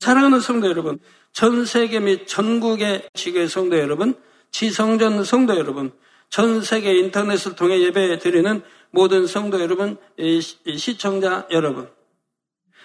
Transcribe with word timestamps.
사랑하는 0.00 0.40
성도 0.40 0.68
여러분, 0.68 0.98
전 1.32 1.64
세계 1.64 1.98
및 1.98 2.26
전국의 2.26 3.08
지교의 3.14 3.48
성도 3.48 3.78
여러분, 3.78 4.14
지성전 4.52 5.24
성도 5.24 5.56
여러분, 5.56 5.92
전 6.30 6.62
세계 6.62 6.96
인터넷을 6.98 7.56
통해 7.56 7.80
예배 7.80 8.18
드리는 8.18 8.62
모든 8.90 9.26
성도 9.26 9.60
여러분, 9.60 9.96
시청자 10.76 11.46
여러분. 11.50 11.88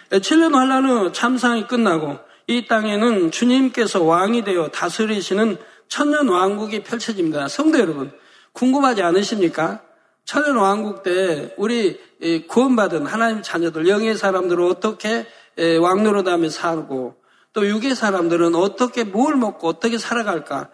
7년 0.10 0.54
환란 0.54 0.86
후 0.86 1.12
참상이 1.12 1.68
끝나고 1.68 2.18
이 2.48 2.66
땅에는 2.66 3.32
주님께서 3.32 4.04
왕이 4.04 4.44
되어 4.44 4.70
다스리시는 4.70 5.58
천년 5.88 6.28
왕국이 6.28 6.84
펼쳐집니다. 6.84 7.48
성도 7.48 7.80
여러분, 7.80 8.12
궁금하지 8.54 9.02
않으십니까? 9.04 9.82
천년 10.26 10.58
왕국 10.58 11.04
때 11.04 11.54
우리 11.58 12.00
구원받은 12.48 13.06
하나님 13.06 13.42
자녀들, 13.42 13.88
영의 13.88 14.16
사람들은 14.16 14.66
어떻게 14.66 15.26
왕노릇하며 15.58 16.50
살고 16.50 17.16
또 17.54 17.68
육의 17.68 17.96
사람들은 17.96 18.56
어떻게 18.56 19.04
뭘 19.04 19.36
먹고 19.36 19.68
어떻게 19.68 19.98
살아갈까 19.98 20.70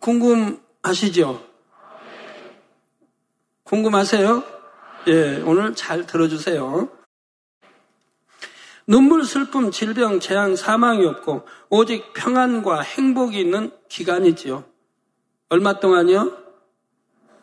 궁금하시죠? 0.00 1.42
궁금하세요? 3.64 4.42
예, 5.08 5.42
오늘 5.46 5.74
잘 5.74 6.06
들어주세요. 6.06 6.88
눈물, 8.86 9.24
슬픔, 9.24 9.70
질병, 9.70 10.20
재앙, 10.20 10.56
사망이 10.56 11.06
없고 11.06 11.46
오직 11.68 12.12
평안과 12.12 12.80
행복이 12.80 13.38
있는 13.38 13.70
기간이지요. 13.88 14.64
얼마 15.48 15.78
동안이요? 15.78 16.36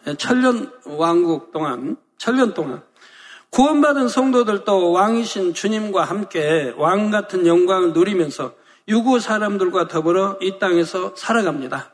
예, 0.07 0.16
천년 0.16 0.71
왕국 0.85 1.52
동안, 1.52 1.98
천년 2.18 2.54
동안. 2.54 2.84
구원받은 3.58 4.08
성도들도 4.08 4.92
왕이신 4.92 5.56
주님과 5.56 6.04
함께 6.04 6.76
왕 6.78 7.10
같은 7.10 7.48
영광을 7.48 7.92
누리면서 7.92 8.54
유구 8.88 9.20
사람들과 9.20 9.88
더불어 9.88 10.38
이 10.41 10.60
땅에서 10.60 11.16
살아갑니다. 11.16 11.91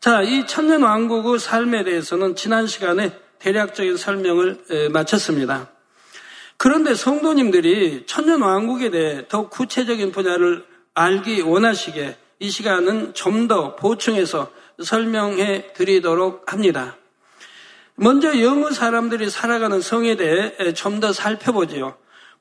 자, 0.00 0.22
이 0.22 0.46
천년 0.46 0.82
왕국의 0.82 1.38
삶에 1.38 1.84
대해서는 1.84 2.36
지난 2.36 2.66
시간에 2.66 3.12
대략적인 3.38 3.98
설명을 3.98 4.88
마쳤습니다. 4.94 5.68
그런데 6.56 6.94
성도님들이 6.94 8.04
천년 8.06 8.40
왕국에 8.40 8.90
대해 8.90 9.28
더 9.28 9.50
구체적인 9.50 10.10
분야를 10.10 10.64
알기 10.94 11.42
원하시게 11.42 12.16
이 12.38 12.48
시간은 12.48 13.12
좀 13.12 13.46
더 13.46 13.76
보충해서 13.76 14.50
설명해 14.82 15.74
드리도록 15.74 16.50
합니다. 16.50 16.96
먼저 18.02 18.40
영어 18.40 18.70
사람들이 18.70 19.28
살아가는 19.28 19.82
성에 19.82 20.16
대해 20.16 20.54
좀 20.72 21.00
더 21.00 21.12
살펴보지요. 21.12 21.96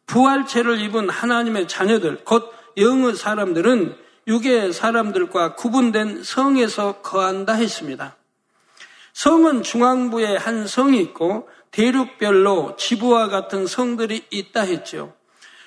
부활체를 0.05 0.79
입은 0.79 1.09
하나님의 1.09 1.67
자녀들, 1.67 2.23
곧 2.23 2.49
영어 2.77 3.13
사람들은 3.13 3.93
육의 4.25 4.71
사람들과 4.71 5.55
구분된 5.55 6.23
성에서 6.23 7.01
거한다 7.01 7.53
했습니다. 7.55 8.15
성은 9.11 9.63
중앙부에 9.63 10.37
한 10.37 10.65
성이 10.65 11.01
있고 11.01 11.49
대륙별로 11.71 12.77
지부와 12.77 13.27
같은 13.27 13.67
성들이 13.67 14.27
있다 14.29 14.61
했죠. 14.61 15.13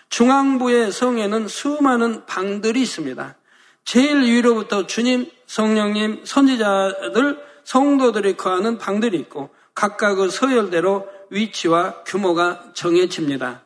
중앙부의 0.08 0.90
성에는 0.90 1.48
수많은 1.48 2.24
방들이 2.24 2.80
있습니다. 2.80 3.36
제일 3.84 4.22
위로부터 4.22 4.86
주님, 4.86 5.30
성령님, 5.46 6.22
선지자들, 6.24 7.38
성도들이 7.64 8.38
거하는 8.38 8.78
방들이 8.78 9.18
있고 9.18 9.50
각각의 9.74 10.30
서열대로 10.30 11.08
위치와 11.30 12.04
규모가 12.04 12.72
정해집니다. 12.74 13.62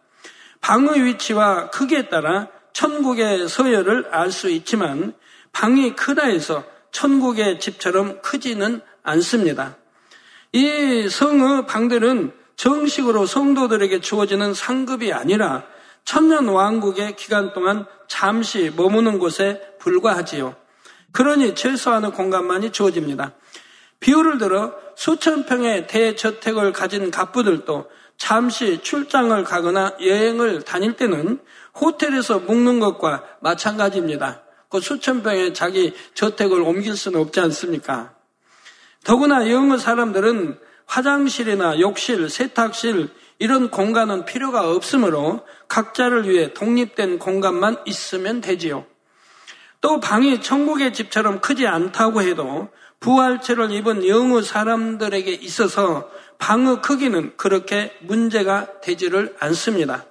방의 0.60 1.04
위치와 1.04 1.70
크기에 1.70 2.08
따라 2.08 2.48
천국의 2.72 3.48
서열을 3.48 4.08
알 4.10 4.30
수 4.30 4.50
있지만 4.50 5.14
방이 5.52 5.96
크다 5.96 6.26
해서 6.26 6.64
천국의 6.92 7.60
집처럼 7.60 8.20
크지는 8.20 8.80
않습니다. 9.02 9.76
이 10.52 11.08
성의 11.08 11.66
방들은 11.66 12.32
정식으로 12.56 13.26
성도들에게 13.26 14.00
주어지는 14.00 14.54
상급이 14.54 15.12
아니라 15.12 15.64
천년 16.04 16.48
왕국의 16.48 17.16
기간 17.16 17.52
동안 17.52 17.86
잠시 18.06 18.72
머무는 18.74 19.18
곳에 19.18 19.60
불과하지요. 19.78 20.54
그러니 21.12 21.54
최소한의 21.54 22.12
공간만이 22.12 22.72
주어집니다. 22.72 23.32
비유를 24.00 24.38
들어 24.38 24.74
수천 24.96 25.46
평의 25.46 25.86
대저택을 25.86 26.72
가진 26.72 27.10
갑부들도 27.10 27.88
잠시 28.18 28.80
출장을 28.82 29.42
가거나 29.44 29.94
여행을 30.00 30.62
다닐 30.62 30.94
때는 30.94 31.40
호텔에서 31.78 32.40
묵는 32.40 32.80
것과 32.80 33.24
마찬가지입니다. 33.40 34.42
그 34.70 34.80
수천 34.80 35.22
평의 35.22 35.54
자기 35.54 35.94
저택을 36.14 36.60
옮길 36.60 36.96
수는 36.96 37.20
없지 37.20 37.40
않습니까? 37.40 38.14
더구나 39.04 39.50
영어 39.50 39.76
사람들은 39.76 40.58
화장실이나 40.86 41.80
욕실, 41.80 42.28
세탁실 42.28 43.10
이런 43.38 43.70
공간은 43.70 44.24
필요가 44.24 44.70
없으므로 44.70 45.44
각자를 45.68 46.28
위해 46.28 46.54
독립된 46.54 47.18
공간만 47.18 47.76
있으면 47.86 48.40
되지요. 48.40 48.86
또 49.80 50.00
방이 50.00 50.40
천국의 50.40 50.92
집처럼 50.92 51.40
크지 51.40 51.66
않다고 51.66 52.22
해도 52.22 52.68
부활체를 53.06 53.70
입은 53.70 54.08
영어 54.08 54.42
사람들에게 54.42 55.30
있어서 55.30 56.10
방의 56.38 56.82
크기는 56.82 57.34
그렇게 57.36 57.96
문제가 58.00 58.80
되지를 58.80 59.36
않습니다. 59.38 60.04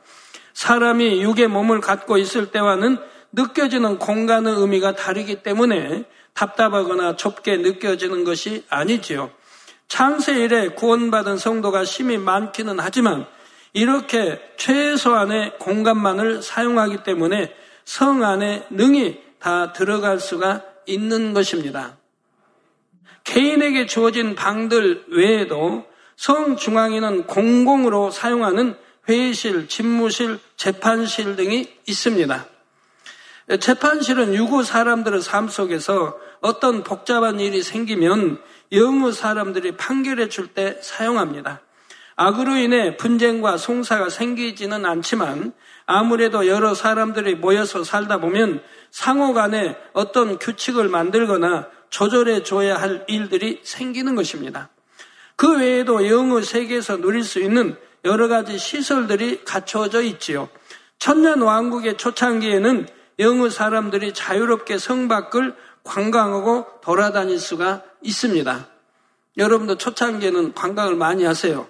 사람이 0.53 1.22
육의 1.22 1.50
몸을 1.50 1.81
갖고 1.81 2.17
있을 2.17 2.51
때와는 2.51 2.97
느껴지는 3.34 4.00
공간의 4.00 4.53
의미가 4.55 4.95
다르기 4.95 5.44
때문에 5.44 6.05
답답하거나 6.34 7.17
좁게 7.17 7.57
느껴지는 7.57 8.23
것이 8.23 8.63
아니지요. 8.69 9.29
창세 9.89 10.39
일에 10.39 10.69
구원받은 10.69 11.38
성도가 11.38 11.84
심히 11.84 12.17
많기는 12.17 12.78
하지만 12.79 13.25
이렇게 13.73 14.39
최소한의 14.55 15.59
공간만을 15.59 16.41
사용하기 16.41 17.03
때문에 17.03 17.53
성 17.84 18.23
안에 18.23 18.67
능히 18.69 19.22
다 19.39 19.73
들어갈 19.73 20.22
수가 20.22 20.63
있는 20.85 21.34
것입니다. 21.34 21.97
개인에게 23.25 23.86
주어진 23.86 24.36
방들 24.36 25.06
외에도 25.09 25.86
성 26.16 26.56
중앙에는 26.56 27.28
공공으로 27.28 28.09
사용하는 28.12 28.75
회의실, 29.09 29.68
집무실, 29.68 30.40
재판실 30.56 31.35
등이 31.35 31.68
있습니다. 31.85 32.46
재판실은 33.59 34.34
유고 34.34 34.64
사람들의 34.64 35.22
삶 35.22 35.47
속에서 35.47 36.18
어떤 36.41 36.84
복잡한 36.84 37.40
일이 37.40 37.62
생기면 37.62 38.40
영어 38.72 39.12
사람들이 39.12 39.75
판결해 39.75 40.30
줄 40.30 40.47
때 40.47 40.78
사용합니다. 40.81 41.62
악으로 42.16 42.56
인해 42.56 42.96
분쟁과 42.97 43.58
송사가 43.58 44.09
생기지는 44.09 44.85
않지만 44.85 45.53
아무래도 45.85 46.47
여러 46.47 46.74
사람들이 46.74 47.35
모여서 47.35 47.84
살다 47.84 48.19
보면 48.19 48.64
상호 48.90 49.34
간에 49.34 49.78
어떤 49.94 50.40
규칙을 50.40 50.88
만들거나 50.88 51.68
조절해 51.95 52.44
줘야 52.44 52.75
할 52.75 53.06
일들이 53.07 53.61
생기는 53.63 54.16
것입니다. 54.16 54.67
그 55.38 55.59
외에도 55.59 56.06
영어 56.09 56.41
세계에서 56.41 56.97
누릴 56.97 57.23
수 57.23 57.39
있는 57.39 57.78
여러 58.03 58.28
가지 58.28 58.57
시설들이 58.57 59.45
갖춰져 59.45 60.01
있지요. 60.01 60.50
천년 61.00 61.41
왕국의 61.41 61.95
초창기에는 61.95 62.89
영어 63.19 63.50
사람들이 63.50 64.13
자유롭게 64.13 64.78
성 64.78 65.07
밖을 65.07 65.55
관광하고 65.85 66.66
돌아다닐 66.81 67.39
수가 67.39 67.84
있습니다. 68.01 68.67
여러분도 69.38 69.78
초창기에는 69.78 70.53
관광을 70.53 70.95
많이 70.95 71.23
하세요. 71.23 71.66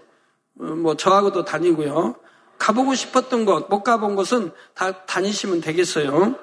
어, 0.60 0.64
뭐 0.64 0.98
저하고도 0.98 1.46
다니고요. 1.46 2.16
가보고 2.58 2.96
싶었던 2.96 3.46
곳, 3.46 3.70
못 3.70 3.84
가본 3.84 4.16
곳은 4.16 4.50
다 4.74 5.06
다니시면 5.06 5.62
되겠어요. 5.62 6.34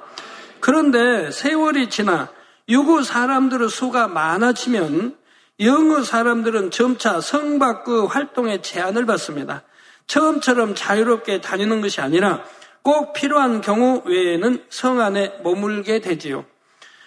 그런데 0.61 1.33
세월이 1.33 1.91
지나 1.91 2.31
유구 2.73 3.03
사람들의 3.03 3.69
수가 3.69 4.09
많아지면 4.09 5.15
영어 5.61 6.03
사람들은 6.03 6.71
점차 6.71 7.21
성 7.21 7.59
밖의 7.59 8.07
활동에 8.07 8.63
제한을 8.63 9.05
받습니다. 9.05 9.63
처음처럼 10.07 10.75
자유롭게 10.75 11.43
다니는 11.43 11.83
것이 11.83 12.01
아니라 12.01 12.43
꼭 12.81 13.13
필요한 13.13 13.61
경우 13.61 14.01
외에는 14.07 14.65
성 14.71 15.01
안에 15.01 15.41
머물게 15.45 16.01
되지요. 16.01 16.47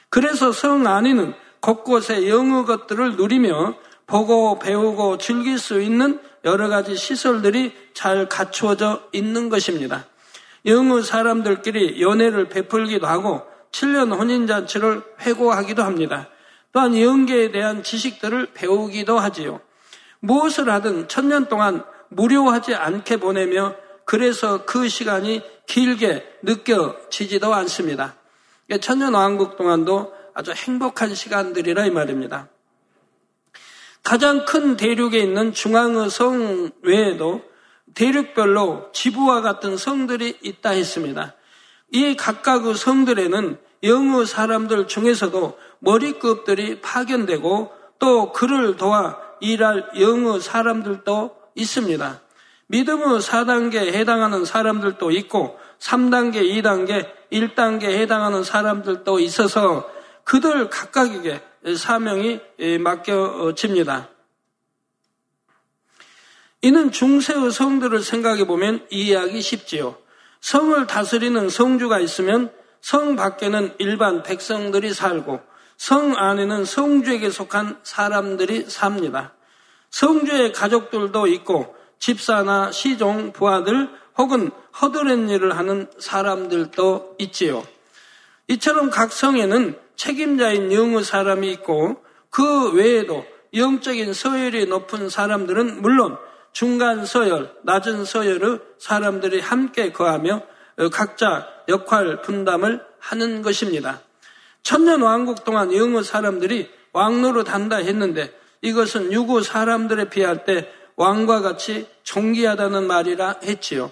그래서 0.09 0.51
성 0.51 0.85
안에는 0.85 1.33
곳곳에 1.61 2.29
영어 2.29 2.63
것들을 2.65 3.15
누리며 3.15 3.73
보고 4.05 4.59
배우고 4.59 5.17
즐길 5.17 5.57
수 5.57 5.81
있는 5.81 6.19
여러 6.43 6.67
가지 6.67 6.95
시설들이 6.95 7.73
잘 7.95 8.29
갖추어져 8.29 9.01
있는 9.13 9.49
것입니다. 9.49 10.05
영어 10.67 11.01
사람들끼리 11.01 12.03
연애를 12.03 12.49
베풀기도 12.49 13.07
하고 13.07 13.54
7년 13.75 14.17
혼인잔치를 14.17 15.03
회고하기도 15.19 15.83
합니다. 15.83 16.29
또한 16.71 16.99
영계에 16.99 17.51
대한 17.51 17.83
지식들을 17.83 18.53
배우기도 18.53 19.19
하지요. 19.19 19.59
무엇을 20.19 20.69
하든 20.69 21.07
천년 21.09 21.47
동안 21.47 21.83
무료하지 22.09 22.73
않게 22.73 23.17
보내며 23.17 23.75
그래서 24.05 24.65
그 24.65 24.87
시간이 24.87 25.41
길게 25.67 26.23
느껴지지도 26.43 27.53
않습니다. 27.53 28.15
천년왕국 28.79 29.57
동안도 29.57 30.13
아주 30.33 30.51
행복한 30.51 31.13
시간들이라 31.13 31.85
이 31.85 31.91
말입니다. 31.91 32.47
가장 34.03 34.45
큰 34.45 34.77
대륙에 34.77 35.17
있는 35.19 35.51
중앙의 35.51 36.09
성 36.09 36.71
외에도 36.81 37.41
대륙별로 37.93 38.91
지부와 38.93 39.41
같은 39.41 39.77
성들이 39.77 40.37
있다 40.41 40.71
했습니다. 40.71 41.35
이 41.91 42.15
각각의 42.15 42.75
성들에는 42.75 43.64
영의 43.85 44.25
사람들 44.25 44.87
중에서도 44.87 45.57
머리급들이 45.79 46.81
파견되고 46.81 47.71
또 47.99 48.33
그를 48.33 48.75
도와 48.75 49.17
일할 49.39 49.89
영의 49.99 50.41
사람들도 50.41 51.35
있습니다. 51.55 52.21
믿음의 52.67 53.19
4단계에 53.19 53.93
해당하는 53.93 54.43
사람들도 54.43 55.11
있고 55.11 55.57
3단계, 55.79 56.41
2단계, 56.41 57.07
1단계에 57.31 57.99
해당하는 57.99 58.43
사람들도 58.43 59.19
있어서 59.19 59.89
그들 60.23 60.69
각각에게 60.69 61.41
사명이 61.77 62.39
맡겨집니다. 62.79 64.09
이는 66.61 66.91
중세의 66.91 67.51
성들을 67.51 68.01
생각해 68.01 68.47
보면 68.47 68.87
이해하기 68.89 69.39
쉽지요. 69.39 69.97
성을 70.41 70.87
다스리는 70.87 71.49
성주가 71.49 71.99
있으면 71.99 72.51
성 72.85 73.15
밖에는 73.15 73.73
일반 73.79 74.21
백성들이 74.21 74.93
살고 74.93 75.39
성 75.75 76.15
안에는 76.15 76.65
성주에게 76.65 77.31
속한 77.31 77.79
사람들이 77.81 78.65
삽니다. 78.69 79.33
성주의 79.89 80.53
가족들도 80.53 81.25
있고 81.25 81.75
집사나 81.97 82.71
시종, 82.71 83.31
부하들 83.31 83.89
혹은 84.19 84.51
허드렛 84.79 85.31
일을 85.31 85.57
하는 85.57 85.87
사람들도 85.97 87.15
있지요. 87.17 87.65
이처럼 88.49 88.91
각 88.91 89.11
성에는 89.11 89.79
책임자인 89.95 90.71
영의 90.71 91.03
사람이 91.03 91.51
있고 91.53 92.03
그 92.29 92.71
외에도 92.73 93.25
영적인 93.55 94.13
서열이 94.13 94.67
높은 94.67 95.09
사람들은 95.09 95.81
물론 95.81 96.19
중간 96.51 97.07
서열, 97.07 97.51
낮은 97.63 98.05
서열의 98.05 98.59
사람들이 98.77 99.39
함께 99.39 99.91
거하며 99.91 100.43
각자 100.91 101.54
역할 101.67 102.21
분담을 102.21 102.85
하는 102.99 103.41
것입니다. 103.41 104.01
천년 104.63 105.01
왕국 105.01 105.43
동안 105.43 105.73
영의 105.75 106.03
사람들이 106.03 106.69
왕노로 106.91 107.43
단다 107.43 107.77
했는데 107.77 108.33
이것은 108.61 109.13
유구 109.13 109.43
사람들에 109.43 110.09
비할 110.09 110.45
때 110.45 110.71
왕과 110.95 111.41
같이 111.41 111.87
존귀하다는 112.03 112.87
말이라 112.87 113.35
했지요. 113.43 113.91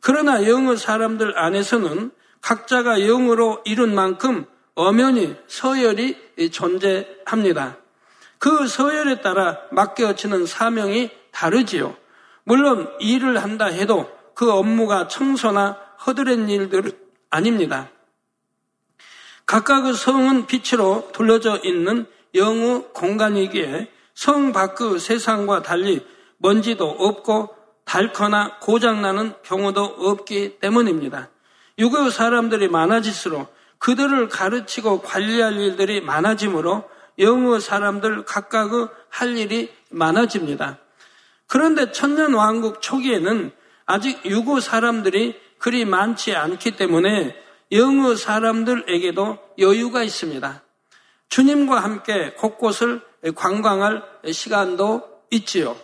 그러나 0.00 0.46
영의 0.46 0.76
사람들 0.76 1.38
안에서는 1.38 2.10
각자가 2.40 2.98
영으로 2.98 3.62
이룬 3.64 3.94
만큼 3.94 4.44
엄연히 4.74 5.34
서열이 5.46 6.50
존재합니다. 6.52 7.78
그 8.38 8.66
서열에 8.66 9.22
따라 9.22 9.58
맡겨지는 9.70 10.44
사명이 10.44 11.10
다르지요. 11.32 11.96
물론 12.44 12.92
일을 13.00 13.42
한다 13.42 13.64
해도 13.64 14.10
그 14.34 14.52
업무가 14.52 15.08
청소나 15.08 15.78
허드렛 16.06 16.50
일들은 16.50 17.03
아닙니다. 17.34 17.90
각각의 19.46 19.94
성은 19.94 20.46
빛으로 20.46 21.10
둘러져 21.12 21.58
있는 21.64 22.06
영의 22.36 22.84
공간이기에 22.94 23.90
성 24.14 24.52
밖의 24.52 25.00
세상과 25.00 25.62
달리 25.62 26.06
먼지도 26.38 26.88
없고 26.88 27.56
닳거나 27.84 28.60
고장나는 28.60 29.34
경우도 29.42 29.82
없기 29.82 30.58
때문입니다. 30.60 31.28
유교 31.80 32.08
사람들이 32.08 32.68
많아질수록 32.68 33.52
그들을 33.78 34.28
가르치고 34.28 35.02
관리할 35.02 35.56
일들이 35.58 36.00
많아지므로 36.00 36.88
영의 37.18 37.60
사람들 37.60 38.24
각각의 38.26 38.88
할 39.08 39.36
일이 39.36 39.72
많아집니다. 39.90 40.78
그런데 41.48 41.90
천년 41.90 42.32
왕국 42.34 42.80
초기에는 42.80 43.50
아직 43.86 44.24
유교 44.24 44.60
사람들이 44.60 45.43
그리 45.64 45.86
많지 45.86 46.36
않기 46.36 46.72
때문에 46.72 47.34
영의 47.72 48.16
사람들에게도 48.18 49.38
여유가 49.60 50.02
있습니다. 50.02 50.62
주님과 51.30 51.82
함께 51.82 52.32
곳곳을 52.32 53.00
관광할 53.34 54.02
시간도 54.30 55.08
있지요. 55.30 55.74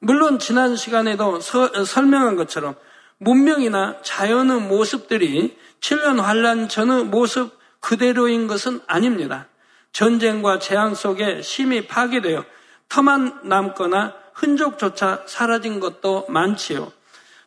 물론 0.00 0.38
지난 0.38 0.76
시간에도 0.76 1.40
서, 1.40 1.86
설명한 1.86 2.36
것처럼 2.36 2.74
문명이나 3.16 4.02
자연의 4.02 4.60
모습들이 4.60 5.56
7년 5.80 6.20
환란 6.20 6.68
전의 6.68 7.04
모습 7.04 7.58
그대로인 7.80 8.46
것은 8.46 8.82
아닙니다. 8.86 9.48
전쟁과 9.92 10.58
재앙 10.58 10.94
속에 10.94 11.40
심히 11.40 11.86
파괴되어 11.86 12.44
터만 12.90 13.40
남거나 13.44 14.14
흔적조차 14.34 15.22
사라진 15.24 15.80
것도 15.80 16.26
많지요. 16.28 16.92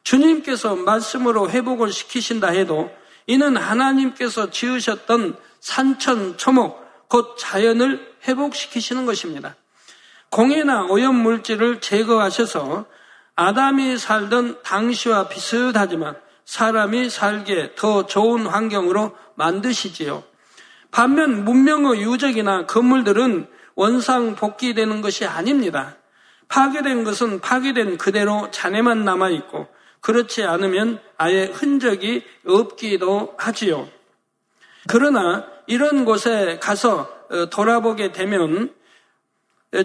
주님께서 0.04 0.76
말씀으로 0.76 1.50
회복을 1.50 1.92
시키신다 1.92 2.50
해도 2.50 2.92
이는 3.28 3.56
하나님께서 3.56 4.50
지으셨던 4.50 5.38
산천, 5.60 6.38
초목, 6.38 7.08
곧 7.08 7.36
자연을 7.38 8.16
회복시키시는 8.28 9.06
것입니다. 9.06 9.56
공해나 10.30 10.86
오염 10.86 11.16
물질을 11.16 11.82
제거하셔서 11.82 12.86
아담이 13.36 13.98
살던 13.98 14.62
당시와 14.64 15.28
비슷하지만 15.28 16.16
사람이 16.46 17.10
살기에 17.10 17.76
더 17.76 18.06
좋은 18.06 18.46
환경으로 18.46 19.16
만드시지요. 19.36 20.24
반면 20.92 21.46
문명의 21.46 22.02
유적이나 22.02 22.66
건물들은 22.66 23.48
원상 23.76 24.36
복귀되는 24.36 25.02
것이 25.02 25.26
아닙니다. 25.26 25.98
파괴된 26.50 27.04
것은 27.06 27.40
파괴된 27.40 27.98
그대로 27.98 28.52
잔해만 28.52 29.06
남아있고 29.06 29.68
그렇지 30.02 30.44
않으면 30.44 31.00
아예 31.18 31.46
흔적이 31.46 32.24
없기도 32.46 33.36
하지요. 33.38 33.88
그러나 34.88 35.46
이런 35.68 36.06
곳에 36.06 36.60
가서 36.60 37.10
어, 37.30 37.50
돌아보게 37.50 38.12
되면 38.12 38.74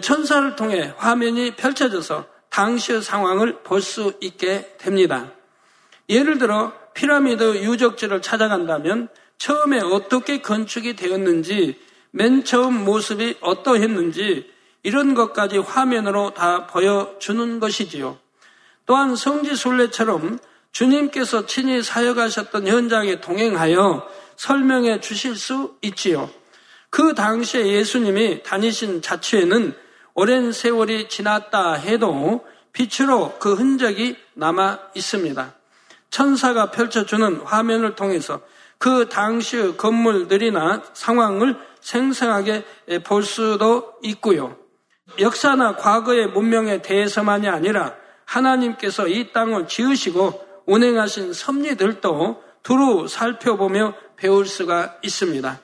천사를 0.01 0.57
통해 0.57 0.93
화면이 0.97 1.55
펼쳐져서 1.55 2.27
당시의 2.49 3.03
상황을 3.03 3.63
볼 3.63 3.81
수 3.81 4.15
있게 4.21 4.77
됩니다. 4.79 5.31
예를 6.09 6.39
들어 6.39 6.73
피라미드 6.95 7.59
유적지를 7.63 8.23
찾아간다면 8.23 9.09
처음에 9.39 9.81
어떻게 9.81 10.41
건축이 10.41 10.97
되었는지 10.97 11.79
맨 12.11 12.43
처음 12.45 12.85
모습이 12.85 13.37
어떠했는지 13.43 14.51
이런 14.83 15.15
것까지 15.15 15.59
화면으로 15.59 16.33
다 16.33 16.67
보여주는 16.67 17.61
것이지요. 17.61 18.19
또한 18.87 19.17
성지순례처럼 19.17 20.39
주님께서 20.73 21.47
친히 21.47 21.83
사역하셨던 21.83 22.67
현장에 22.67 23.21
동행하여 23.21 24.07
설명해 24.37 25.01
주실 25.01 25.37
수 25.37 25.77
있지요. 25.83 26.31
그 26.91 27.15
당시에 27.15 27.67
예수님이 27.67 28.43
다니신 28.43 29.03
자취에는 29.03 29.75
오랜 30.15 30.53
세월이 30.53 31.09
지났다 31.09 31.75
해도 31.75 32.45
빛으로 32.73 33.37
그 33.39 33.55
흔적이 33.55 34.17
남아 34.35 34.79
있습니다. 34.95 35.55
천사가 36.11 36.71
펼쳐주는 36.71 37.37
화면을 37.45 37.95
통해서 37.95 38.41
그 38.79 39.09
당시의 39.09 39.77
건물들이나 39.77 40.83
상황을 40.93 41.57
생생하게 41.81 42.65
볼 43.05 43.23
수도 43.23 43.95
있고요. 44.03 44.57
역사나 45.19 45.77
과거의 45.77 46.29
문명에 46.29 46.83
대해서만이 46.83 47.49
아니라 47.49 47.95
하나님께서 48.27 49.09
이 49.09 49.33
땅을 49.33 49.67
지으시고 49.67 50.45
운행하신 50.67 51.33
섭리들도 51.33 52.43
두루 52.63 53.09
살펴보며 53.09 53.95
배울 54.17 54.47
수가 54.47 54.99
있습니다. 55.03 55.61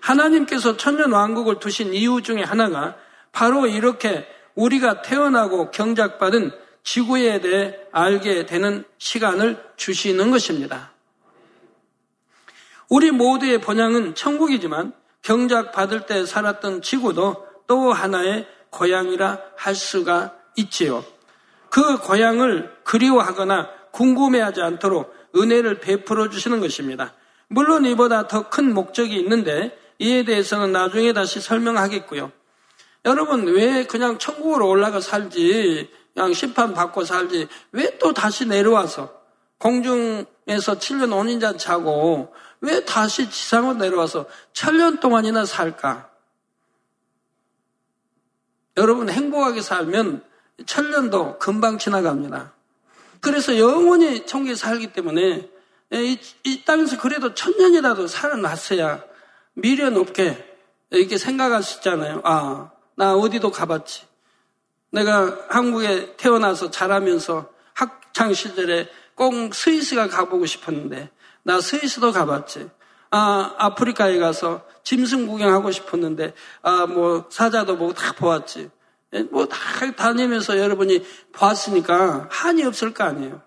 하나님께서 0.00 0.76
천년 0.76 1.12
왕국을 1.12 1.58
두신 1.58 1.94
이유 1.94 2.22
중에 2.22 2.42
하나가 2.42 2.96
바로 3.32 3.66
이렇게 3.66 4.26
우리가 4.54 5.02
태어나고 5.02 5.70
경작받은 5.70 6.52
지구에 6.82 7.40
대해 7.40 7.76
알게 7.92 8.44
되는 8.46 8.84
시간을 8.98 9.62
주시는 9.76 10.30
것입니다. 10.30 10.92
우리 12.90 13.10
모두의 13.10 13.60
번향은 13.60 14.14
천국이지만 14.14 14.92
경작받을 15.22 16.06
때 16.06 16.26
살았던 16.26 16.82
지구도 16.82 17.46
또 17.66 17.92
하나의 17.92 18.46
고향이라 18.70 19.38
할 19.56 19.74
수가 19.74 20.34
있지요. 20.56 21.04
그 21.72 21.96
고향을 21.96 22.70
그리워하거나 22.84 23.70
궁금해하지 23.92 24.60
않도록 24.60 25.14
은혜를 25.34 25.80
베풀어 25.80 26.28
주시는 26.28 26.60
것입니다. 26.60 27.14
물론 27.48 27.86
이보다 27.86 28.28
더 28.28 28.50
큰 28.50 28.74
목적이 28.74 29.16
있는데 29.20 29.74
이에 29.98 30.22
대해서는 30.24 30.72
나중에 30.72 31.14
다시 31.14 31.40
설명하겠고요. 31.40 32.30
여러분 33.06 33.46
왜 33.46 33.86
그냥 33.86 34.18
천국으로 34.18 34.68
올라가 34.68 35.00
살지 35.00 35.90
그냥 36.12 36.34
심판 36.34 36.74
받고 36.74 37.04
살지 37.04 37.48
왜 37.72 37.98
또 37.98 38.12
다시 38.12 38.46
내려와서 38.46 39.10
공중에서 39.56 40.74
7년 40.78 41.08
5년자 41.08 41.58
자고 41.58 42.34
왜 42.60 42.84
다시 42.84 43.30
지상으로 43.30 43.74
내려와서 43.78 44.26
천년 44.52 45.00
동안이나 45.00 45.46
살까? 45.46 46.10
여러분 48.76 49.08
행복하게 49.08 49.62
살면 49.62 50.22
천년도 50.66 51.38
금방 51.38 51.78
지나갑니다. 51.78 52.52
그래서 53.20 53.58
영원히 53.58 54.26
천국에 54.26 54.54
살기 54.54 54.92
때문에 54.92 55.48
이, 55.92 56.18
이 56.44 56.64
땅에서 56.64 56.98
그래도 56.98 57.34
천년이라도 57.34 58.06
살아났어야 58.06 59.04
미련 59.54 59.96
없게 59.96 60.56
이렇게 60.90 61.18
생각할 61.18 61.62
수 61.62 61.78
있잖아요. 61.78 62.20
아, 62.24 62.70
나 62.96 63.14
어디도 63.14 63.50
가봤지. 63.50 64.06
내가 64.90 65.38
한국에 65.48 66.16
태어나서 66.16 66.70
자라면서 66.70 67.50
학창 67.74 68.34
시절에 68.34 68.88
꼭 69.14 69.54
스위스가 69.54 70.08
가보고 70.08 70.46
싶었는데 70.46 71.10
나 71.42 71.60
스위스도 71.60 72.12
가봤지. 72.12 72.70
아, 73.14 73.54
아프리카에 73.58 74.18
가서 74.18 74.64
짐승 74.84 75.26
구경하고 75.26 75.70
싶었는데, 75.70 76.32
아, 76.62 76.86
뭐, 76.86 77.26
사자도 77.28 77.76
보고 77.76 77.92
다 77.92 78.12
보았지. 78.12 78.70
예, 79.14 79.22
뭐, 79.24 79.46
다 79.46 79.58
다니면서 79.92 80.58
여러분이 80.58 81.04
봤으니까 81.32 82.28
한이 82.30 82.64
없을 82.64 82.94
거 82.94 83.04
아니에요. 83.04 83.42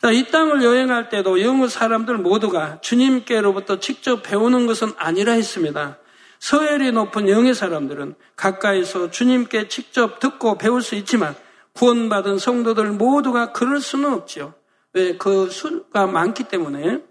자, 0.00 0.10
이 0.10 0.30
땅을 0.30 0.62
여행할 0.62 1.08
때도 1.08 1.42
영어 1.42 1.68
사람들 1.68 2.18
모두가 2.18 2.80
주님께로부터 2.80 3.80
직접 3.80 4.22
배우는 4.22 4.66
것은 4.66 4.92
아니라 4.96 5.32
했습니다. 5.32 5.98
서열이 6.38 6.92
높은 6.92 7.28
영의 7.28 7.54
사람들은 7.54 8.14
가까이서 8.36 9.10
주님께 9.10 9.68
직접 9.68 10.20
듣고 10.20 10.58
배울 10.58 10.82
수 10.82 10.94
있지만 10.94 11.34
구원받은 11.72 12.38
성도들 12.38 12.92
모두가 12.92 13.52
그럴 13.52 13.80
수는 13.80 14.12
없지요. 14.12 14.54
왜? 14.92 15.16
그 15.16 15.50
수가 15.50 16.06
많기 16.06 16.44
때문에. 16.44 17.02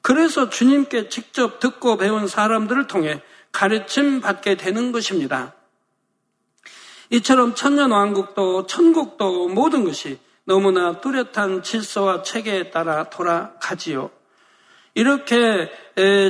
그래서 0.00 0.48
주님께 0.48 1.08
직접 1.08 1.58
듣고 1.58 1.96
배운 1.96 2.28
사람들을 2.28 2.86
통해 2.86 3.22
가르침 3.50 4.20
받게 4.20 4.56
되는 4.56 4.92
것입니다. 4.92 5.55
이처럼 7.10 7.54
천년왕국도 7.54 8.66
천국도 8.66 9.48
모든 9.48 9.84
것이 9.84 10.18
너무나 10.44 11.00
뚜렷한 11.00 11.62
질서와 11.62 12.22
체계에 12.22 12.70
따라 12.70 13.04
돌아가지요. 13.10 14.10
이렇게 14.94 15.70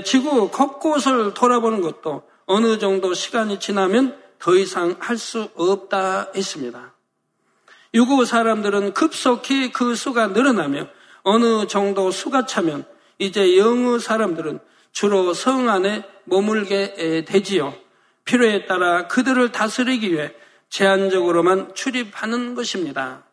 지구 0.05 0.51
곳곳을 0.51 1.35
돌아보는 1.35 1.81
것도 1.81 2.23
어느 2.47 2.79
정도 2.79 3.15
시간이 3.15 3.61
지나면 3.61 4.19
더 4.39 4.55
이상 4.55 4.97
할 4.99 5.17
수 5.17 5.49
없다 5.55 6.33
했습니다. 6.35 6.95
유구 7.95 8.25
사람들은 8.25 8.93
급속히 8.93 9.73
그 9.73 9.95
수가 9.95 10.29
늘어나며 10.29 10.87
어느 11.23 11.67
정도 11.67 12.11
수가 12.11 12.47
차면 12.47 12.85
이제 13.19 13.57
영어 13.57 13.99
사람들은 13.99 14.61
주로 14.93 15.33
성 15.33 15.69
안에 15.69 16.05
머물게 16.25 17.25
되지요. 17.27 17.75
필요에 18.25 18.67
따라 18.67 19.07
그들을 19.07 19.53
다스리기 19.53 20.13
위해 20.13 20.33
제한적으로만 20.69 21.75
출입하는 21.75 22.55
것입니다. 22.55 23.25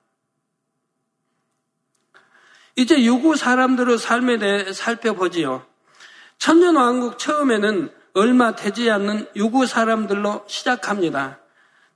이제 2.75 3.03
유구 3.03 3.35
사람들의 3.35 3.97
삶에 3.97 4.37
대해 4.37 4.73
살펴보지요. 4.73 5.65
천년왕국 6.39 7.19
처음에는 7.19 7.89
얼마 8.13 8.55
되지 8.55 8.89
않는 8.89 9.27
유구 9.35 9.65
사람들로 9.65 10.43
시작합니다. 10.47 11.39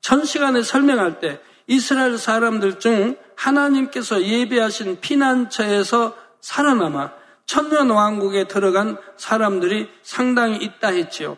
전 0.01 0.25
시간에 0.25 0.61
설명할 0.61 1.19
때 1.19 1.39
이스라엘 1.67 2.17
사람들 2.17 2.79
중 2.79 3.17
하나님께서 3.35 4.23
예비하신 4.23 4.99
피난처에서 4.99 6.15
살아남아 6.41 7.11
천년 7.45 7.89
왕국에 7.89 8.47
들어간 8.47 8.97
사람들이 9.15 9.89
상당히 10.03 10.57
있다 10.57 10.89
했지요. 10.89 11.37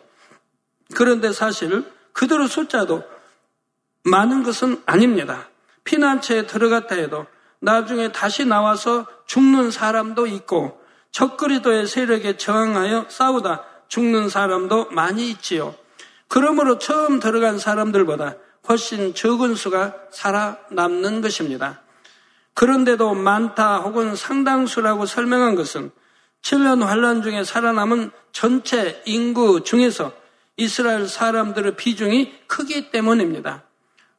그런데 0.94 1.32
사실 1.32 1.84
그들의 2.12 2.48
숫자도 2.48 3.02
많은 4.04 4.42
것은 4.42 4.82
아닙니다. 4.86 5.48
피난처에 5.84 6.46
들어갔다 6.46 6.96
해도 6.96 7.26
나중에 7.60 8.12
다시 8.12 8.44
나와서 8.44 9.06
죽는 9.26 9.70
사람도 9.70 10.26
있고 10.26 10.80
적그리도의 11.10 11.86
세력에 11.86 12.36
저항하여 12.36 13.06
싸우다 13.08 13.64
죽는 13.88 14.28
사람도 14.28 14.90
많이 14.90 15.28
있지요. 15.30 15.74
그러므로 16.28 16.78
처음 16.78 17.18
들어간 17.18 17.58
사람들보다 17.58 18.36
훨씬 18.68 19.14
적은 19.14 19.56
수가 19.56 19.94
살아남는 20.10 21.20
것입니다. 21.20 21.82
그런데도 22.54 23.14
많다 23.14 23.78
혹은 23.78 24.14
상당수라고 24.14 25.06
설명한 25.06 25.56
것은 25.56 25.90
7년 26.42 26.82
환란 26.84 27.22
중에 27.22 27.44
살아남은 27.44 28.10
전체 28.32 29.02
인구 29.06 29.62
중에서 29.64 30.12
이스라엘 30.56 31.08
사람들의 31.08 31.76
비중이 31.76 32.46
크기 32.46 32.90
때문입니다. 32.90 33.64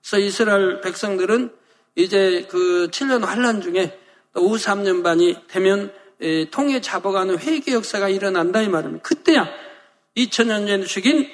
그래서 0.02 0.20
이스라엘 0.20 0.82
백성들은 0.82 1.56
이제 1.96 2.48
그 2.50 2.90
7년 2.92 3.24
환란 3.26 3.62
중에 3.62 4.00
또 4.34 4.42
53년 4.42 5.04
반이 5.04 5.48
되면 5.48 5.94
통해 6.52 6.82
잡아가는 6.82 7.38
회개 7.40 7.74
역사가 7.74 8.10
일어난다 8.10 8.62
이 8.62 8.70
말입니다. 8.70 9.04
그때야 9.04 9.48
2000년 10.16 10.68
전에 10.68 10.84
죽인 10.84 11.28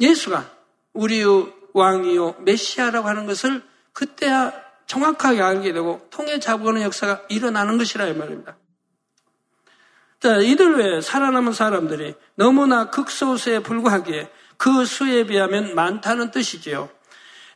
예수가 0.00 0.50
우리의 0.92 1.52
왕이요 1.72 2.36
메시아라고 2.40 3.08
하는 3.08 3.26
것을 3.26 3.62
그때야 3.92 4.52
정확하게 4.86 5.42
알게 5.42 5.72
되고 5.72 6.06
통해 6.10 6.38
잡아가는 6.38 6.82
역사가 6.82 7.24
일어나는 7.28 7.78
것이라 7.78 8.06
이 8.06 8.14
말입니다. 8.14 8.56
자, 10.20 10.38
이들 10.38 10.76
외에 10.76 11.00
살아남은 11.00 11.52
사람들이 11.52 12.14
너무나 12.36 12.88
극소수에 12.90 13.60
불과하기에 13.60 14.30
그 14.56 14.84
수에 14.86 15.26
비하면 15.26 15.74
많다는 15.74 16.30
뜻이지요. 16.30 16.88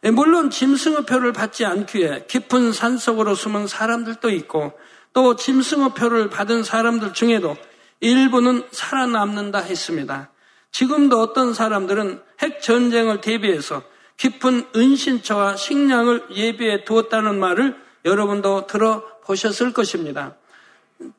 예, 0.04 0.10
물론 0.10 0.50
짐승의표를 0.50 1.32
받지 1.32 1.64
않기에 1.64 2.24
깊은 2.26 2.72
산속으로 2.72 3.34
숨은 3.34 3.66
사람들도 3.66 4.30
있고 4.30 4.72
또 5.12 5.36
짐승의표를 5.36 6.30
받은 6.30 6.62
사람들 6.62 7.12
중에도 7.12 7.56
일부는 8.00 8.64
살아남는다 8.70 9.58
했습니다. 9.58 10.30
지금도 10.72 11.20
어떤 11.20 11.52
사람들은 11.52 12.22
핵 12.40 12.62
전쟁을 12.62 13.20
대비해서 13.20 13.82
깊은 14.16 14.68
은신처와 14.74 15.56
식량을 15.56 16.26
예비해 16.30 16.84
두었다는 16.84 17.38
말을 17.38 17.76
여러분도 18.04 18.66
들어보셨을 18.66 19.72
것입니다. 19.72 20.36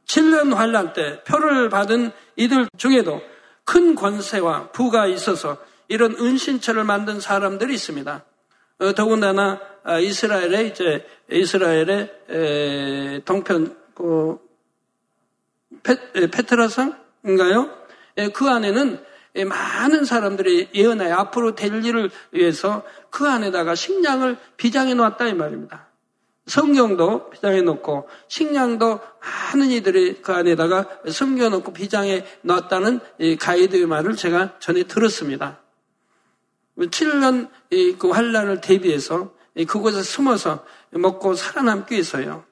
7년 0.07 0.53
환란 0.53 0.93
때 0.93 1.23
표를 1.23 1.69
받은 1.69 2.11
이들 2.35 2.67
중에도 2.77 3.21
큰 3.63 3.95
권세와 3.95 4.71
부가 4.71 5.07
있어서 5.07 5.57
이런 5.88 6.15
은신처를 6.15 6.83
만든 6.83 7.19
사람들이 7.19 7.73
있습니다. 7.73 8.23
어, 8.81 8.93
더군다나 8.93 9.61
아, 9.83 10.00
이스라엘의 10.00 10.69
이제 10.69 11.05
이스라엘의 11.29 13.21
동편 13.25 13.77
그 13.93 14.39
페, 15.83 15.95
트라상인가요? 16.29 17.69
예, 18.17 18.29
그 18.29 18.50
안에는 18.50 19.03
많은 19.47 20.03
사람들이 20.03 20.69
예언하여 20.73 21.15
앞으로 21.15 21.55
될 21.55 21.85
일을 21.85 22.09
위해서 22.31 22.83
그 23.09 23.27
안에다가 23.27 23.75
식량을 23.75 24.38
비장해 24.57 24.95
놓았다 24.95 25.27
이 25.27 25.33
말입니다. 25.35 25.88
성경도 26.47 27.29
비장해 27.29 27.61
놓고 27.61 28.09
식량도 28.27 29.00
많은 29.53 29.71
이들이 29.71 30.21
그 30.21 30.33
안에다가 30.33 30.88
숨겨 31.07 31.50
놓고 31.50 31.71
비장해 31.71 32.25
놨다는 32.41 33.00
가이드의 33.39 33.85
말을 33.85 34.15
제가 34.15 34.59
전에 34.59 34.83
들었습니다. 34.83 35.61
7년 36.78 37.50
그 38.00 38.10
환란을 38.10 38.62
대비해서 38.62 39.34
그곳에 39.68 40.01
숨어서 40.01 40.66
먹고 40.92 41.36
살아남기 41.36 41.96
위해서요. 41.96 42.46